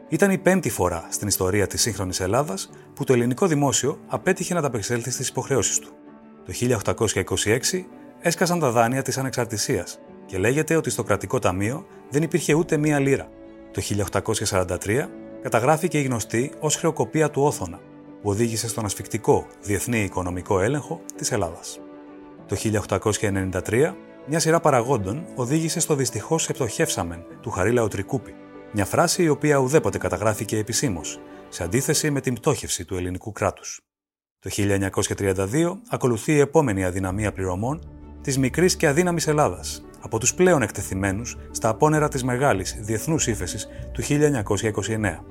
Ήταν 0.09 0.31
η 0.31 0.37
πέμπτη 0.37 0.69
φορά 0.69 1.07
στην 1.09 1.27
ιστορία 1.27 1.67
της 1.67 1.81
σύγχρονης 1.81 2.19
Ελλάδας 2.19 2.69
που 2.93 3.03
το 3.03 3.13
ελληνικό 3.13 3.47
δημόσιο 3.47 3.99
απέτυχε 4.07 4.53
να 4.53 4.59
ανταπεξέλθει 4.59 5.11
στις 5.11 5.27
υποχρεώσεις 5.27 5.79
του. 5.79 5.89
Το 6.45 6.53
1826 6.53 7.85
έσκασαν 8.19 8.59
τα 8.59 8.71
δάνεια 8.71 9.01
της 9.01 9.17
ανεξαρτησίας 9.17 9.99
και 10.25 10.37
λέγεται 10.37 10.75
ότι 10.75 10.89
στο 10.89 11.03
κρατικό 11.03 11.39
ταμείο 11.39 11.85
δεν 12.09 12.23
υπήρχε 12.23 12.53
ούτε 12.53 12.77
μία 12.77 12.99
λίρα. 12.99 13.29
Το 13.71 13.81
1843 14.45 15.09
καταγράφηκε 15.41 15.99
η 15.99 16.03
γνωστή 16.03 16.51
ως 16.59 16.75
χρεοκοπία 16.75 17.29
του 17.29 17.41
Όθωνα, 17.41 17.79
που 18.21 18.29
οδήγησε 18.29 18.67
στον 18.67 18.85
ασφικτικό 18.85 19.47
διεθνή 19.61 20.03
οικονομικό 20.03 20.59
έλεγχο 20.59 21.01
της 21.15 21.31
Ελλάδας. 21.31 21.79
Το 22.47 22.55
1893, 22.55 23.95
μια 24.27 24.39
σειρά 24.39 24.59
παραγόντων 24.59 25.25
οδήγησε 25.35 25.79
στο 25.79 25.95
δυστυχώς 25.95 26.49
επτοχεύσαμεν 26.49 27.25
του 27.41 27.49
Χαρίλα 27.49 27.83
Οτρικούπη, 27.83 28.35
μια 28.73 28.85
φράση 28.85 29.23
η 29.23 29.29
οποία 29.29 29.57
ουδέποτε 29.57 29.97
καταγράφηκε 29.97 30.57
επισήμως, 30.57 31.19
σε 31.49 31.63
αντίθεση 31.63 32.11
με 32.11 32.21
την 32.21 32.33
πτώχευση 32.33 32.85
του 32.85 32.95
ελληνικού 32.95 33.31
κράτους. 33.31 33.79
Το 34.39 34.49
1932 34.49 35.81
ακολουθεί 35.89 36.31
η 36.33 36.39
επόμενη 36.39 36.85
αδυναμία 36.85 37.31
πληρωμών 37.31 37.89
της 38.21 38.37
μικρής 38.37 38.75
και 38.75 38.87
αδύναμης 38.87 39.27
Ελλάδας, 39.27 39.83
από 40.01 40.19
τους 40.19 40.33
πλέον 40.33 40.61
εκτεθειμένους 40.61 41.37
στα 41.51 41.69
απόνερα 41.69 42.07
της 42.07 42.23
μεγάλης 42.23 42.77
διεθνούς 42.79 43.27
ύφεσης 43.27 43.67
του 43.91 44.01
1929. 44.01 45.23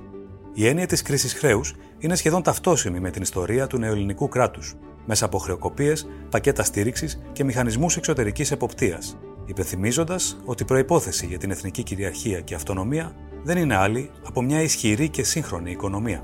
Η 0.59 0.67
έννοια 0.67 0.87
της 0.87 1.03
κρίσης 1.03 1.35
χρέους 1.35 1.75
είναι 1.99 2.15
σχεδόν 2.15 2.43
ταυτόσιμη 2.43 3.01
με 3.01 3.11
την 3.11 3.23
ιστορία 3.23 3.67
του 3.67 3.79
νεοελληνικού 3.79 4.29
κράτους, 4.29 4.75
μέσα 5.07 5.25
από 5.25 5.39
χρεοκοπίες, 5.39 6.09
πακέτα 6.31 6.63
στήριξης 6.63 7.21
και 7.33 7.45
μηχανισμούς 7.45 7.97
εξωτερικής 7.97 8.51
εποπτείας, 8.51 9.17
υπενθυμίζοντας 9.47 10.41
ότι 10.45 10.65
προπόθεση 10.65 11.27
για 11.27 11.39
την 11.39 11.51
εθνική 11.51 11.83
κυριαρχία 11.83 12.41
και 12.41 12.55
αυτονομία 12.55 13.13
δεν 13.43 13.57
είναι 13.57 13.77
άλλη 13.77 14.11
από 14.27 14.43
μια 14.43 14.63
ισχυρή 14.63 15.09
και 15.09 15.23
σύγχρονη 15.23 15.71
οικονομία. 15.71 16.23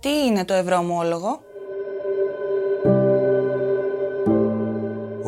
Τι 0.00 0.26
είναι 0.26 0.44
το 0.44 0.54
ευρωομόλογο; 0.54 1.40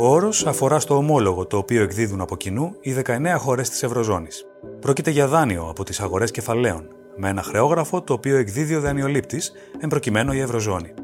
Ο 0.05 0.09
όρος 0.09 0.47
αφορά 0.47 0.81
στο 0.81 0.97
ομόλογο 0.97 1.47
το 1.47 1.57
οποίο 1.57 1.83
εκδίδουν 1.83 2.21
από 2.21 2.37
κοινού 2.37 2.77
οι 2.81 2.95
19 3.07 3.37
χώρες 3.39 3.71
της 3.71 3.83
Ευρωζώνης. 3.83 4.45
Πρόκειται 4.81 5.11
για 5.11 5.27
δάνειο 5.27 5.67
από 5.69 5.85
τις 5.85 6.01
αγορές 6.01 6.31
κεφαλαίων, 6.31 6.89
με 7.17 7.29
ένα 7.29 7.43
χρεόγραφο 7.43 8.03
το 8.03 8.13
οποίο 8.13 8.37
εκδίδει 8.37 8.75
ο 8.75 8.81
δανειολήπτης, 8.81 9.53
εμπροκειμένου 9.79 10.33
η 10.33 10.41
Ευρωζώνη. 10.41 10.95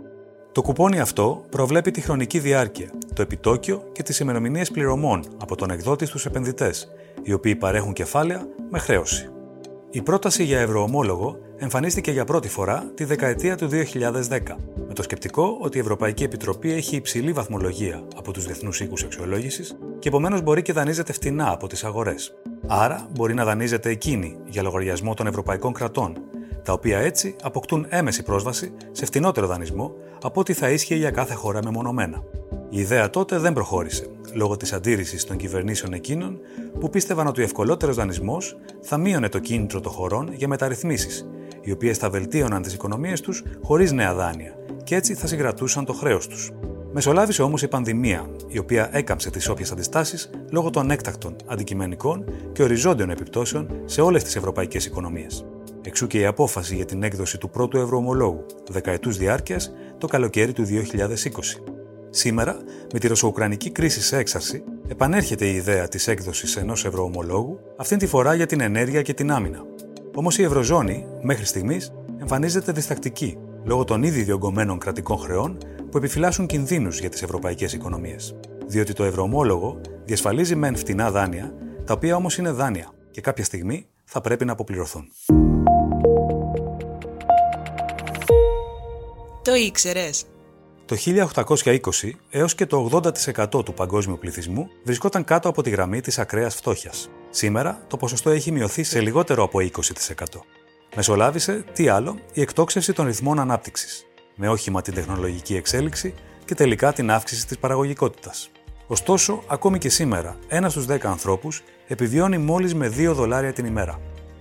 Το 0.53 0.63
κουπόνι 0.63 1.01
αυτό 1.01 1.45
προβλέπει 1.51 1.91
τη 1.91 2.01
χρονική 2.01 2.39
διάρκεια, 2.39 2.91
το 3.15 3.23
επιτόκιο 3.23 3.83
και 3.93 4.03
τις 4.03 4.21
ημερομηνίες 4.21 4.71
πληρωμών 4.71 5.25
από 5.41 5.57
τον 5.57 5.71
εκδότη 5.71 6.07
στους 6.07 6.27
επενδυτές, 6.27 6.89
οι 7.23 7.33
οποίοι 7.33 7.57
παρέχουν 7.57 7.93
κεφάλαια 7.93 8.47
με 8.71 8.79
χρέωση. 8.79 9.31
Η 9.93 10.03
πρόταση 10.03 10.45
για 10.45 10.61
ευρωομόλογο 10.61 11.39
εμφανίστηκε 11.57 12.11
για 12.11 12.25
πρώτη 12.25 12.49
φορά 12.49 12.91
τη 12.95 13.05
δεκαετία 13.05 13.57
του 13.57 13.69
2010, 13.69 14.41
με 14.89 14.95
το 14.95 15.03
σκεπτικό 15.03 15.59
ότι 15.61 15.77
η 15.77 15.81
Ευρωπαϊκή 15.81 16.23
Επιτροπή 16.23 16.73
έχει 16.73 16.97
υψηλή 16.97 17.33
βαθμολογία 17.33 18.03
από 18.17 18.33
τους 18.33 18.45
διεθνούς 18.45 18.81
οίκους 18.81 19.03
αξιολόγησης 19.03 19.77
και 19.99 20.09
επομένως 20.09 20.43
μπορεί 20.43 20.63
και 20.63 20.73
δανείζεται 20.73 21.13
φτηνά 21.13 21.51
από 21.51 21.67
τις 21.67 21.85
αγορές. 21.85 22.35
Άρα 22.67 23.09
μπορεί 23.13 23.35
να 23.35 23.45
δανείζεται 23.45 23.91
εκείνη 23.91 24.37
για 24.47 24.63
λογαριασμό 24.63 25.15
των 25.15 25.27
ευρωπαϊκών 25.27 25.73
κρατών, 25.73 26.17
τα 26.63 26.73
οποία 26.73 26.99
έτσι 26.99 27.37
αποκτούν 27.43 27.87
έμεση 27.89 28.23
πρόσβαση 28.23 28.73
σε 28.93 29.07
φτηνότερο 29.07 29.47
δανεισμό 29.47 29.95
από 30.23 30.41
ό,τι 30.41 30.53
θα 30.53 30.71
ίσχυε 30.71 30.95
για 30.95 31.11
κάθε 31.11 31.35
χώρα 31.35 31.61
μεμονωμένα. 31.65 32.23
Η 32.71 32.81
ιδέα 32.81 33.11
τότε 33.11 33.39
δεν 33.39 33.53
προχώρησε, 33.53 34.07
λόγω 34.35 34.57
της 34.57 34.73
αντίρρησης 34.73 35.25
των 35.25 35.37
κυβερνήσεων 35.37 35.93
εκείνων 35.93 36.39
που 36.81 36.91
πίστευαν 36.91 37.27
ότι 37.27 37.41
ο 37.41 37.45
ευκολότερος 37.45 37.97
δανεισμός 37.97 38.57
θα 38.81 38.97
μείωνε 38.97 39.29
το 39.29 39.39
κίνητρο 39.39 39.81
των 39.81 39.93
χωρών 39.93 40.33
για 40.33 40.49
μεταρρυθμίσεις, 40.49 41.29
οι 41.61 41.73
οποίες 41.73 41.99
θα 41.99 42.11
βελτίωναν 42.11 42.63
τις 42.63 42.75
οικονομίες 42.75 43.21
τους 43.21 43.43
χωρίς 43.63 43.93
νέα 43.93 44.15
δάνεια 44.15 44.55
και 44.85 44.95
έτσι 44.95 45.15
θα 45.15 45.27
συγκρατούσαν 45.27 45.85
το 45.85 45.93
χρέος 45.93 46.27
τους. 46.27 46.51
Μεσολάβησε 46.93 47.43
όμως 47.43 47.63
η 47.63 47.69
πανδημία, 47.69 48.31
η 48.49 48.59
οποία 48.59 48.89
έκαμψε 48.93 49.31
τις 49.31 49.49
όποιες 49.49 49.73
αντιστάσεις 49.73 50.31
λόγω 50.51 50.71
των 50.71 50.91
έκτακτων, 50.91 51.37
αντικειμενικών 51.47 52.25
και 52.53 52.63
οριζόντιων 52.63 53.11
επιπτώσεων 53.11 53.71
σε 53.85 54.01
όλες 54.01 54.23
τις 54.25 54.37
ευρωπαϊκές 54.37 54.87
οικονομίες. 54.87 55.45
Εξού 55.83 56.07
και 56.07 56.19
η 56.19 56.27
απόφαση 56.27 56.75
για 56.75 56.85
την 56.85 57.03
έκδοση 57.03 57.39
του 57.39 57.51
πρώτου 57.51 57.79
ευρωομολόγου 57.79 58.47
δεκαετούς 58.71 59.17
διάρκειας 59.17 59.73
το 59.99 60.07
καλοκαίρι 60.07 60.53
του 60.53 60.65
2020. 60.65 61.80
Σήμερα, 62.11 62.57
με 62.93 62.99
τη 62.99 63.09
ρωσο-ουκρανική 63.09 63.71
κρίση 63.71 64.01
σε 64.01 64.17
έξαρση, 64.17 64.63
επανέρχεται 64.89 65.47
η 65.47 65.55
ιδέα 65.55 65.89
της 65.89 66.09
έκδοσης 66.09 66.57
ενός 66.57 66.85
ευρωομολόγου, 66.85 67.59
αυτήν 67.77 67.99
τη 67.99 68.07
φορά 68.07 68.35
για 68.35 68.47
την 68.47 68.61
ενέργεια 68.61 69.03
και 69.03 69.15
την 69.15 69.31
άμυνα. 69.33 69.65
Όμως 70.15 70.39
η 70.39 70.43
Ευρωζώνη, 70.43 71.07
μέχρι 71.23 71.45
στιγμής, 71.45 71.93
εμφανίζεται 72.21 72.73
διστακτική 72.73 73.39
λόγω 73.65 73.85
των 73.85 74.03
ήδη 74.03 74.23
διωγγωμένων 74.23 74.79
κρατικών 74.79 75.19
χρεών 75.19 75.59
που 75.91 75.97
επιφυλάσσουν 75.97 76.47
κινδύνους 76.47 77.01
για 77.01 77.09
τις 77.09 77.23
ευρωπαϊκές 77.23 77.73
οικονομίες. 77.73 78.35
Διότι 78.67 78.93
το 78.93 79.05
ευρωομόλογο 79.05 79.81
διασφαλίζει 80.05 80.55
μεν 80.55 80.77
φτηνά 80.77 81.11
δάνεια, 81.11 81.55
τα 81.85 81.93
οποία 81.93 82.17
όμως 82.17 82.39
είναι 82.39 82.51
δάνεια 82.51 82.93
και 83.11 83.21
κάποια 83.21 83.45
στιγμή 83.45 83.87
θα 84.05 84.21
πρέπει 84.21 84.45
να 84.45 84.53
αποπληρωθούν. 84.53 85.05
Το 89.43 89.55
ήξερες; 89.55 90.25
Το 90.91 90.97
1820 90.97 92.11
έως 92.31 92.55
και 92.55 92.67
το 92.67 93.03
80% 93.55 93.65
του 93.65 93.75
παγκόσμιου 93.75 94.19
πληθυσμού 94.19 94.69
βρισκόταν 94.85 95.25
κάτω 95.25 95.49
από 95.49 95.63
τη 95.63 95.71
γραμμή 95.71 96.01
της 96.01 96.19
ακραίας 96.19 96.55
φτώχειας. 96.55 97.11
Σήμερα 97.31 97.85
το 97.87 97.97
ποσοστό 97.97 98.31
έχει 98.31 98.53
μειωθεί 98.53 98.83
σε 98.83 99.01
λιγότερο 99.01 99.43
από 99.43 99.59
20%. 99.59 99.71
Μεσολάβησε, 100.97 101.65
τι 101.73 101.89
άλλο, 101.89 102.19
η 102.33 102.41
εκτόξευση 102.41 102.93
των 102.93 103.07
ρυθμών 103.07 103.41
ανάπτυξης, 103.41 104.07
με 104.35 104.49
όχημα 104.49 104.83
την 104.83 104.95
τεχνολογική 104.95 105.57
εξέλιξη 105.57 106.15
και 106.45 106.55
τελικά 106.55 106.93
την 106.93 107.11
αύξηση 107.11 107.47
της 107.47 107.59
παραγωγικότητας. 107.59 108.51
Ωστόσο, 108.87 109.43
ακόμη 109.47 109.79
και 109.79 109.89
σήμερα, 109.89 110.39
ένας 110.49 110.73
στους 110.73 110.87
10 110.87 111.11
ανθρώπους 111.11 111.63
επιβιώνει 111.87 112.39
μόλις 112.39 112.75
με 112.75 112.89
2 112.89 113.15
δολάρια 113.15 113.53
την 113.53 113.65
ημέρα. 113.65 114.01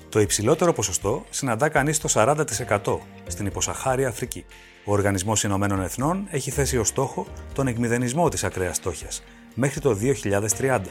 Το 0.09 0.19
υψηλότερο 0.19 0.73
ποσοστό 0.73 1.23
συναντά 1.29 1.69
κανείς 1.69 1.99
το 1.99 2.07
40% 2.07 2.99
στην 3.27 3.45
υποσαχάρια 3.45 4.07
Αφρική. 4.07 4.45
Ο 4.89 4.91
Οργανισμός 4.91 5.43
Ηνωμένων 5.43 5.81
Εθνών 5.81 6.27
έχει 6.29 6.51
θέσει 6.51 6.77
ως 6.77 6.87
στόχο 6.87 7.27
τον 7.53 7.67
εκμηδενισμό 7.67 8.29
της 8.29 8.43
ακραίας 8.43 8.75
στόχιας 8.75 9.23
μέχρι 9.55 9.79
το 9.79 9.93
2030, 9.93 10.81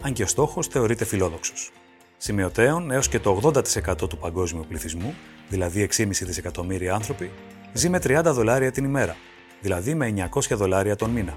αν 0.00 0.12
και 0.12 0.22
ο 0.22 0.26
στόχος 0.26 0.66
θεωρείται 0.66 1.04
φιλόδοξος. 1.04 1.70
Σημειωτέων 2.16 2.90
έως 2.90 3.08
και 3.08 3.18
το 3.18 3.40
80% 3.42 4.08
του 4.08 4.18
παγκόσμιου 4.18 4.64
πληθυσμού, 4.68 5.14
δηλαδή 5.48 5.88
6,5 5.96 6.24
δισεκατομμύρια 6.24 6.94
άνθρωποι, 6.94 7.30
ζει 7.72 7.88
με 7.88 7.98
30 7.98 8.20
δολάρια 8.24 8.70
την 8.70 8.84
ημέρα, 8.84 9.16
δηλαδή 9.60 9.94
με 9.94 10.28
900 10.32 10.56
δολάρια 10.56 10.96
τον 10.96 11.10
μήνα. 11.10 11.34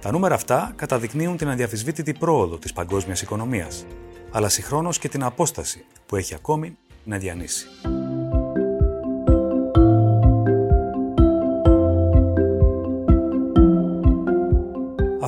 Τα 0.00 0.12
νούμερα 0.12 0.34
αυτά 0.34 0.72
καταδεικνύουν 0.76 1.36
την 1.36 1.48
αδιαφυσβήτητη 1.48 2.12
πρόοδο 2.12 2.58
της 2.58 2.72
παγκόσμιας 2.72 3.22
οικονομίας, 3.22 3.86
αλλά 4.30 4.48
συγχρόνως 4.48 4.98
και 4.98 5.08
την 5.08 5.22
απόσταση 5.22 5.84
που 6.06 6.16
έχει 6.16 6.34
ακόμη 6.34 6.76
να 7.04 7.18
διανύσει. 7.18 7.66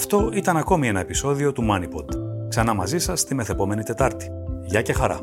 Αυτό 0.01 0.31
ήταν 0.33 0.57
ακόμη 0.57 0.89
ένα 0.89 1.01
επεισόδιο 1.01 1.53
του 1.53 1.67
MoneyPod. 1.71 2.07
Ξανά 2.49 2.75
μαζί 2.75 2.99
σας 2.99 3.25
τη 3.25 3.35
μεθεπόμενη 3.35 3.83
Τετάρτη. 3.83 4.31
Γεια 4.63 4.83
και 4.83 4.93
χαρά! 4.93 5.21